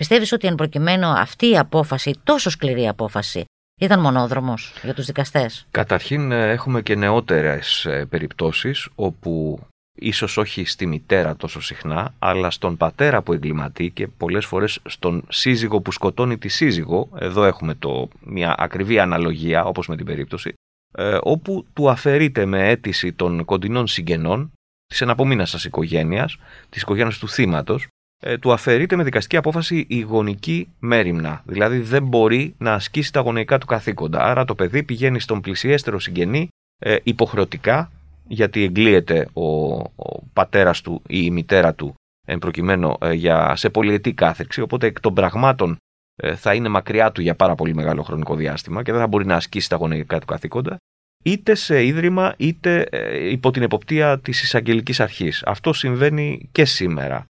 Πιστεύεις 0.00 0.32
ότι 0.32 0.46
εν 0.46 0.54
προκειμένου 0.54 1.06
αυτή 1.06 1.50
η 1.50 1.58
απόφαση, 1.58 2.20
τόσο 2.24 2.50
σκληρή 2.50 2.88
απόφαση, 2.88 3.44
ήταν 3.80 4.00
μονόδρομος 4.00 4.74
για 4.82 4.94
τους 4.94 5.06
δικαστές; 5.06 5.66
Καταρχήν 5.70 6.32
ε, 6.32 6.50
έχουμε 6.50 6.82
και 6.82 6.94
νεότερες 6.94 7.84
ε, 7.84 8.06
περιπτώσεις 8.10 8.88
όπου 8.94 9.60
ίσως 9.96 10.36
όχι 10.36 10.64
στη 10.64 10.86
μητέρα 10.86 11.36
τόσο 11.36 11.60
συχνά, 11.60 12.14
αλλά 12.18 12.50
στον 12.50 12.76
πατέρα 12.76 13.22
που 13.22 13.32
εγκληματεί 13.32 13.90
και 13.90 14.06
πολλές 14.06 14.46
φορές 14.46 14.80
στον 14.84 15.24
σύζυγο 15.28 15.80
που 15.80 15.92
σκοτώνει 15.92 16.38
τη 16.38 16.48
σύζυγο, 16.48 17.08
εδώ 17.18 17.44
έχουμε 17.44 17.74
το, 17.74 18.08
μια 18.20 18.54
ακριβή 18.58 18.98
αναλογία 18.98 19.64
όπως 19.64 19.88
με 19.88 19.96
την 19.96 20.06
περίπτωση, 20.06 20.52
ε, 20.92 21.18
όπου 21.22 21.66
του 21.72 21.90
αφαιρείται 21.90 22.44
με 22.44 22.68
αίτηση 22.68 23.12
των 23.12 23.44
κοντινών 23.44 23.86
συγγενών, 23.86 24.52
της 24.86 25.00
εναπομείνασας 25.00 25.64
οικογένειας, 25.64 26.36
της 26.68 26.82
οικογένειας 26.82 27.18
του 27.18 27.28
θύματος, 27.28 27.86
ε, 28.20 28.38
του 28.38 28.52
αφαιρείται 28.52 28.96
με 28.96 29.02
δικαστική 29.02 29.36
απόφαση 29.36 29.84
η 29.88 30.00
γονική 30.00 30.68
μέρημνα. 30.78 31.42
Δηλαδή 31.46 31.78
δεν 31.78 32.06
μπορεί 32.06 32.54
να 32.58 32.72
ασκήσει 32.72 33.12
τα 33.12 33.20
γονεϊκά 33.20 33.58
του 33.58 33.66
καθήκοντα. 33.66 34.22
Άρα 34.22 34.44
το 34.44 34.54
παιδί 34.54 34.82
πηγαίνει 34.82 35.20
στον 35.20 35.40
πλησιέστερο 35.40 35.98
συγγενή 36.00 36.48
ε, 36.78 36.96
υποχρεωτικά 37.02 37.90
γιατί 38.28 38.62
εγκλείεται 38.62 39.28
ο, 39.32 39.74
ο 39.78 40.24
πατέρας 40.32 40.80
του 40.80 41.02
ή 41.06 41.20
η 41.22 41.30
μητέρα 41.30 41.74
του 41.74 41.94
εν 42.26 42.38
προκειμένου 42.38 42.96
ε, 43.00 43.12
για, 43.12 43.56
σε 43.56 43.70
πολυετή 43.70 44.12
κάθεξη, 44.12 44.60
οπότε 44.60 44.86
εκ 44.86 45.00
των 45.00 45.14
πραγμάτων 45.14 45.76
ε, 46.16 46.34
θα 46.34 46.54
είναι 46.54 46.68
μακριά 46.68 47.12
του 47.12 47.22
για 47.22 47.34
πάρα 47.34 47.54
πολύ 47.54 47.74
μεγάλο 47.74 48.02
χρονικό 48.02 48.34
διάστημα 48.34 48.82
και 48.82 48.92
δεν 48.92 49.00
θα 49.00 49.06
μπορεί 49.06 49.26
να 49.26 49.34
ασκήσει 49.34 49.68
τα 49.68 49.76
γονεϊκά 49.76 50.18
του 50.18 50.26
καθήκοντα, 50.26 50.76
είτε 51.24 51.54
σε 51.54 51.84
ίδρυμα 51.84 52.34
είτε 52.36 52.80
ε, 52.90 53.30
υπό 53.30 53.50
την 53.50 53.62
εποπτεία 53.62 54.18
της 54.18 54.42
εισαγγελικής 54.42 55.00
αρχής. 55.00 55.42
Αυτό 55.46 55.72
συμβαίνει 55.72 56.48
και 56.52 56.64
σήμερα 56.64 57.24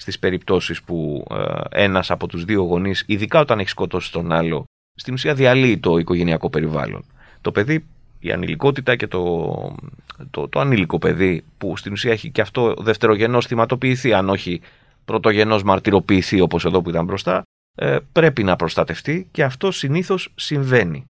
στις 0.00 0.18
περιπτώσεις 0.18 0.82
που 0.82 1.26
ένας 1.70 2.10
από 2.10 2.26
τους 2.26 2.44
δύο 2.44 2.62
γονείς, 2.62 3.04
ειδικά 3.06 3.40
όταν 3.40 3.58
έχει 3.58 3.68
σκοτώσει 3.68 4.12
τον 4.12 4.32
άλλο, 4.32 4.64
στην 4.94 5.14
ουσία 5.14 5.34
διαλύει 5.34 5.78
το 5.78 5.98
οικογενειακό 5.98 6.50
περιβάλλον. 6.50 7.04
Το 7.40 7.52
παιδί 7.52 7.84
η 8.18 8.32
ανηλικότητα 8.32 8.96
και 8.96 9.06
το, 9.06 9.74
το, 10.30 10.48
το 10.48 10.60
ανήλικο 10.60 10.98
παιδί 10.98 11.44
που 11.58 11.76
στην 11.76 11.92
ουσία 11.92 12.12
έχει 12.12 12.30
και 12.30 12.40
αυτό 12.40 12.74
δευτερογενώς 12.78 13.46
θυματοποιηθεί 13.46 14.12
αν 14.12 14.28
όχι 14.28 14.60
πρωτογενώς 15.04 15.62
μαρτυροποιηθεί 15.62 16.40
όπως 16.40 16.64
εδώ 16.64 16.82
που 16.82 16.90
ήταν 16.90 17.04
μπροστά 17.04 17.42
ε, 17.78 17.98
πρέπει 18.12 18.44
να 18.44 18.56
προστατευτεί 18.56 19.28
και 19.30 19.44
αυτό 19.44 19.70
συνήθως 19.70 20.32
συμβαίνει. 20.34 21.04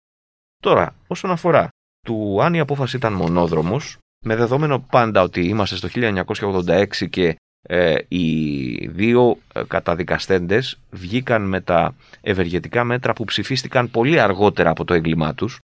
Τώρα 0.57 0.95
όσον 1.07 1.31
αφορά 1.31 1.69
του 2.07 2.41
αν 2.41 2.53
η 2.53 2.59
απόφαση 2.59 2.95
ήταν 2.95 3.13
μονόδρομος 3.13 3.97
με 4.25 4.35
δεδομένο 4.35 4.79
πάντα 4.79 5.21
ότι 5.21 5.47
είμαστε 5.47 5.75
στο 5.75 5.87
1986 5.93 7.09
και 7.09 7.35
ε, 7.61 7.95
οι 8.07 8.87
δύο 8.87 9.37
ε, 9.53 9.61
καταδικαστέντες 9.67 10.79
βγήκαν 10.89 11.47
με 11.47 11.61
τα 11.61 11.95
ευεργετικά 12.21 12.83
μέτρα 12.83 13.13
που 13.13 13.23
ψηφίστηκαν 13.23 13.91
πολύ 13.91 14.19
αργότερα 14.19 14.69
από 14.69 14.85
το 14.85 14.93
έγκλημά 14.93 15.33
τους 15.33 15.59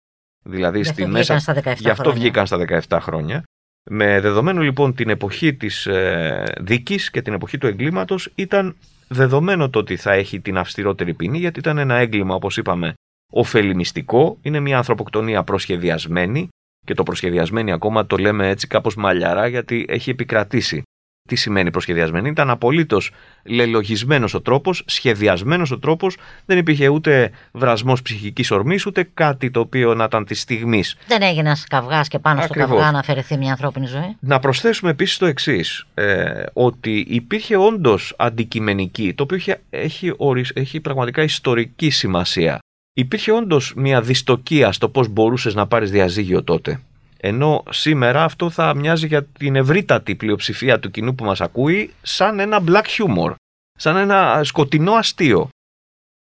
Δηλαδή 0.42 0.82
στη 0.82 1.06
μέσα. 1.06 1.40
Γι' 1.76 1.90
αυτό 1.90 2.12
βγήκαν 2.12 2.46
στα 2.46 2.82
17 2.88 2.98
χρόνια. 3.00 3.42
Με 3.90 4.20
δεδομένο 4.20 4.60
λοιπόν 4.60 4.94
την 4.94 5.08
εποχή 5.08 5.54
της 5.54 5.86
ε, 5.86 6.44
δίκης 6.60 7.10
και 7.10 7.22
την 7.22 7.32
εποχή 7.32 7.58
του 7.58 7.66
εγκλήματος 7.66 8.32
ήταν 8.34 8.76
δεδομένο 9.08 9.70
το 9.70 9.78
ότι 9.78 9.96
θα 9.96 10.12
έχει 10.12 10.40
την 10.40 10.58
αυστηρότερη 10.58 11.14
ποινή 11.14 11.38
γιατί 11.38 11.58
ήταν 11.58 11.78
ένα 11.78 11.94
έγκλημα 11.94 12.34
όπως 12.34 12.56
είπαμε 12.56 12.94
ωφελημιστικό, 13.32 14.38
είναι 14.42 14.60
μια 14.60 14.76
ανθρωποκτονία 14.76 15.42
προσχεδιασμένη 15.42 16.48
και 16.86 16.94
το 16.94 17.02
προσχεδιασμένη 17.02 17.72
ακόμα 17.72 18.06
το 18.06 18.16
λέμε 18.16 18.48
έτσι 18.48 18.66
κάπως 18.66 18.94
μαλλιαρά 18.94 19.46
γιατί 19.46 19.86
έχει 19.88 20.10
επικρατήσει 20.10 20.82
τι 21.30 21.36
σημαίνει 21.36 21.70
προσχεδιασμένη; 21.70 22.28
Ήταν 22.28 22.50
απολύτως 22.50 23.10
λελογισμένος 23.44 24.34
ο 24.34 24.40
τρόπος, 24.40 24.82
σχεδιασμένος 24.86 25.70
ο 25.70 25.78
τρόπος. 25.78 26.16
Δεν 26.46 26.58
υπήρχε 26.58 26.88
ούτε 26.88 27.30
βρασμός 27.52 28.02
ψυχικής 28.02 28.50
ορμής, 28.50 28.86
ούτε 28.86 29.08
κάτι 29.14 29.50
το 29.50 29.60
οποίο 29.60 29.94
να 29.94 30.04
ήταν 30.04 30.24
της 30.24 30.40
στιγμής. 30.40 30.96
Δεν 31.06 31.22
έγινε 31.22 31.40
ένας 31.40 31.64
καυγάς 31.64 32.08
και 32.08 32.18
πάνω 32.18 32.40
Ακριβώς. 32.40 32.66
στο 32.66 32.74
καυγά 32.76 32.90
να 32.92 32.98
αφαιρεθεί 32.98 33.36
μια 33.36 33.50
ανθρώπινη 33.50 33.86
ζωή; 33.86 34.16
Να 34.20 34.38
προσθέσουμε 34.38 34.90
επίσης 34.90 35.16
το 35.16 35.26
εξής. 35.26 35.86
Ε, 35.94 36.42
ότι 36.52 37.04
υπήρχε 37.08 37.56
όντως 37.56 38.14
αντικειμενική, 38.18 39.14
το 39.14 39.22
οποίο 39.22 39.36
έχει, 39.36 39.54
έχει, 39.70 40.12
έχει 40.54 40.80
πραγματικά 40.80 41.22
ιστορική 41.22 41.90
σημασία. 41.90 42.58
Υπήρχε 42.92 43.32
όντως 43.32 43.72
μια 43.76 44.00
δυστοκία 44.00 44.72
στο 44.72 44.88
πώς 44.88 45.08
μπορούσες 45.08 45.54
να 45.54 45.66
πάρεις 45.66 45.90
διαζύγιο 45.90 46.44
τότε. 46.44 46.80
Ενώ 47.22 47.62
σήμερα 47.70 48.24
αυτό 48.24 48.50
θα 48.50 48.74
μοιάζει 48.74 49.06
για 49.06 49.24
την 49.24 49.56
ευρύτατη 49.56 50.14
πλειοψηφία 50.14 50.80
του 50.80 50.90
κοινού 50.90 51.14
που 51.14 51.24
μας 51.24 51.40
ακούει 51.40 51.94
σαν 52.02 52.38
ένα 52.40 52.62
black 52.66 52.84
humor, 52.84 53.34
σαν 53.78 53.96
ένα 53.96 54.40
σκοτεινό 54.44 54.92
αστείο. 54.92 55.48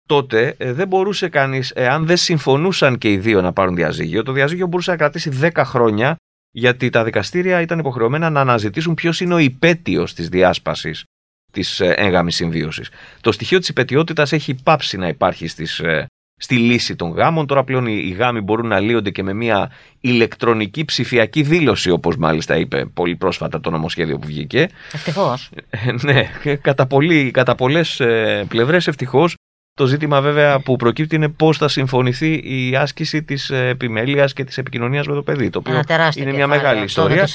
Τότε 0.09 0.55
ε, 0.59 0.73
δεν 0.73 0.89
μπορούσε 0.89 1.29
κανείς, 1.29 1.71
εάν 1.71 2.07
δεν 2.07 2.17
συμφωνούσαν 2.17 2.99
και 2.99 3.13
οι 3.13 3.19
δύο 3.19 3.41
να 3.41 3.53
πάρουν 3.53 3.75
διαζύγιο, 3.75 4.23
το 4.23 4.33
διαζύγιο 4.33 4.67
μπορούσε 4.67 4.91
να 4.91 4.97
κρατήσει 4.97 5.39
10 5.41 5.51
χρόνια 5.65 6.17
γιατί 6.51 6.91
τα 6.91 7.05
δικαστήρια 7.05 7.61
ήταν 7.61 7.79
υποχρεωμένα 7.79 8.31
να 8.31 8.41
αναζητήσουν 8.41 8.95
ποιος 8.95 9.21
είναι 9.21 9.35
ο 9.35 9.39
υπέτειος 9.39 10.15
της 10.15 10.29
διάσπασης 10.29 11.05
της 11.53 11.81
ε, 11.81 11.95
έγγαμης 11.97 12.35
συμβίωσης. 12.35 12.91
Το 13.21 13.33
στοιχείο 13.33 13.59
της 13.59 13.69
υπετιότητας 13.69 14.33
έχει 14.33 14.55
πάψει 14.55 14.97
να 14.97 15.09
υπάρχει 15.09 15.47
στις 15.47 15.79
ε, 15.79 16.07
στη 16.43 16.57
λύση 16.57 16.97
των 16.97 17.11
γάμων. 17.11 17.47
Τώρα 17.47 17.65
πλέον 17.65 17.87
οι 17.87 18.15
γάμοι 18.19 18.41
μπορούν 18.41 18.67
να 18.67 18.81
λύονται 18.81 19.11
και 19.11 19.23
με 19.23 19.33
μια 19.33 19.71
ηλεκτρονική 20.01 20.85
ψηφιακή 20.85 21.43
δήλωση, 21.43 21.91
όπως 21.91 22.17
μάλιστα 22.17 22.57
είπε 22.57 22.85
πολύ 22.95 23.17
πρόσφατα 23.17 23.61
το 23.61 23.71
νομοσχέδιο 23.71 24.19
που 24.19 24.27
βγήκε. 24.27 24.69
Ευτυχώς. 24.93 25.51
Ε, 25.71 25.93
ναι, 26.03 26.31
κατά, 26.63 26.87
πολύ, 26.87 27.31
κατά 27.31 27.55
πολλές 27.55 28.01
ε, 28.01 28.45
πλευρές 28.49 28.87
ευτυχώς. 28.87 29.35
Το 29.75 29.87
ζήτημα 29.87 30.21
βέβαια 30.21 30.61
που 30.61 30.77
προκύπτει 30.77 31.17
είναι 31.17 31.29
πώς 31.29 31.59
θα 31.59 31.69
συμφωνηθεί 31.69 32.33
η 32.45 32.77
άσκηση 32.77 33.23
της 33.23 33.51
ε, 33.51 33.67
επιμέλειας 33.67 34.33
και 34.33 34.45
της 34.45 34.59
επικοινωνίας 34.59 35.07
με 35.07 35.15
το 35.15 35.23
παιδί, 35.23 35.51
το 35.51 35.59
οποίο 35.59 35.83
είναι 36.15 36.33
μια 36.33 36.47
μεγάλη 36.47 36.85
ιστορία. 36.85 37.29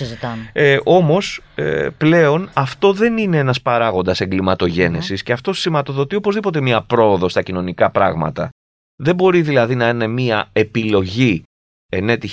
Ε, 0.54 0.78
όμως 0.84 1.42
ε, 1.56 1.88
πλέον 1.98 2.50
αυτό 2.54 2.94
δεν 2.94 3.18
είναι 3.18 3.38
ένας 3.38 3.62
παράγοντας 3.62 4.22
εγκληματογένεσης 4.22 5.24
και 5.24 5.32
αυτό 5.32 5.54
σηματοδοτεί 5.54 6.16
οπωσδήποτε 6.16 6.62
μια 6.62 6.82
πρόοδο 6.82 7.30
στα 7.30 7.42
κοινωνικά 7.42 7.92
πράγματα. 7.92 8.50
Δεν 8.96 9.16
μπορεί 9.16 9.42
δηλαδή 9.42 9.76
να 9.76 9.90
είναι 9.90 10.08
μία 10.08 10.50
επιλογή 10.54 11.44
ενέτη 11.92 12.30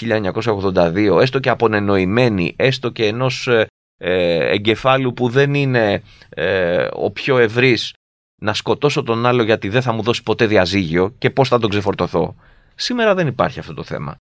1982, 0.73 1.19
έστω 1.21 1.39
και 1.39 1.49
απονενοημένη, 1.49 2.55
έστω 2.57 2.91
και 2.91 3.07
ενός 3.07 3.49
ε, 3.49 3.67
ε, 3.97 4.51
εγκεφάλου 4.53 5.15
που 5.15 5.29
δεν 5.29 5.55
είναι 5.55 6.03
ε, 6.29 6.87
ο 6.93 7.11
πιο 7.11 7.39
ευρύς, 7.39 7.93
να 8.41 8.55
σκοτώσω 8.55 9.03
τον 9.03 9.27
άλλο 9.27 9.43
γιατί 9.43 9.69
δεν 9.69 9.83
θα 9.83 9.93
μου 9.93 10.03
δώσει 10.03 10.23
ποτέ 10.23 10.47
διαζύγιο 10.47 11.15
και 11.19 11.31
πώς 11.31 11.49
θα 11.49 11.59
τον 11.59 11.71
ξεφορτωθώ. 11.71 12.35
Σήμερα 12.75 13.15
δεν 13.15 13.27
υπάρχει 13.27 13.59
αυτό 13.59 13.75
το 13.75 13.83
θέμα. 13.83 14.17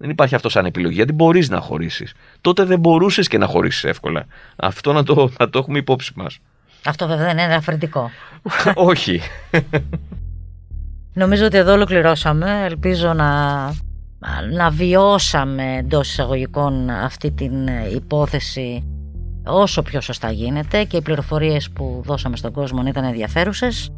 Δεν 0.00 0.10
υπάρχει 0.10 0.34
αυτό 0.34 0.48
σαν 0.48 0.66
επιλογή, 0.66 0.94
γιατί 0.94 1.12
μπορείς 1.12 1.48
να 1.48 1.60
χωρίσεις. 1.60 2.14
Τότε 2.40 2.64
δεν 2.64 2.78
μπορούσες 2.78 3.28
και 3.28 3.38
να 3.38 3.46
χωρίσεις 3.46 3.84
εύκολα. 3.84 4.26
Αυτό 4.56 4.92
να 4.92 5.02
το, 5.02 5.32
να 5.38 5.50
το 5.50 5.58
έχουμε 5.58 5.78
υπόψη 5.78 6.12
μας. 6.16 6.38
Αυτό 6.84 7.06
βέβαια 7.06 7.24
δεν 7.24 7.32
είναι 7.32 7.42
ελαφρυντικό. 7.42 8.10
Όχι. 8.74 9.20
Νομίζω 11.14 11.46
ότι 11.46 11.56
εδώ 11.56 11.72
ολοκληρώσαμε. 11.72 12.64
Ελπίζω 12.64 13.12
να, 13.12 13.64
να 14.52 14.70
βιώσαμε 14.70 15.76
εντός 15.76 16.10
εισαγωγικών 16.10 16.90
αυτή 16.90 17.30
την 17.30 17.52
υπόθεση 17.94 18.86
όσο 19.46 19.82
πιο 19.82 20.00
σωστά 20.00 20.30
γίνεται 20.30 20.84
και 20.84 20.96
οι 20.96 21.02
πληροφορίες 21.02 21.70
που 21.70 22.02
δώσαμε 22.04 22.36
στον 22.36 22.52
κόσμο 22.52 22.82
ήταν 22.86 23.04
ενδιαφέρουσες. 23.04 23.90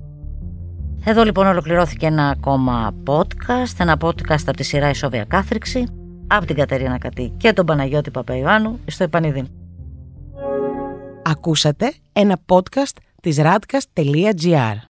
Εδώ 1.05 1.25
λοιπόν 1.25 1.47
ολοκληρώθηκε 1.47 2.07
ένα 2.07 2.29
ακόμα 2.29 2.93
podcast, 3.07 3.75
ένα 3.79 3.97
podcast 4.01 4.43
από 4.47 4.57
τη 4.57 4.63
σειρά 4.63 4.91
Ισόβια 4.91 5.25
Κάθριξη, 5.25 5.87
από 6.27 6.47
την 6.47 6.57
Κατερίνα 6.57 6.99
Κατή 6.99 7.33
και 7.37 7.53
τον 7.53 7.67
Παναγιώτη 7.67 8.11
Παπαϊωάννου 8.11 8.81
στο 8.87 9.05
Επανειδήν. 9.05 9.49
Ακούσατε 11.23 11.93
ένα 12.13 12.39
podcast 12.47 12.97
της 13.21 13.41
radcast.gr. 13.41 14.94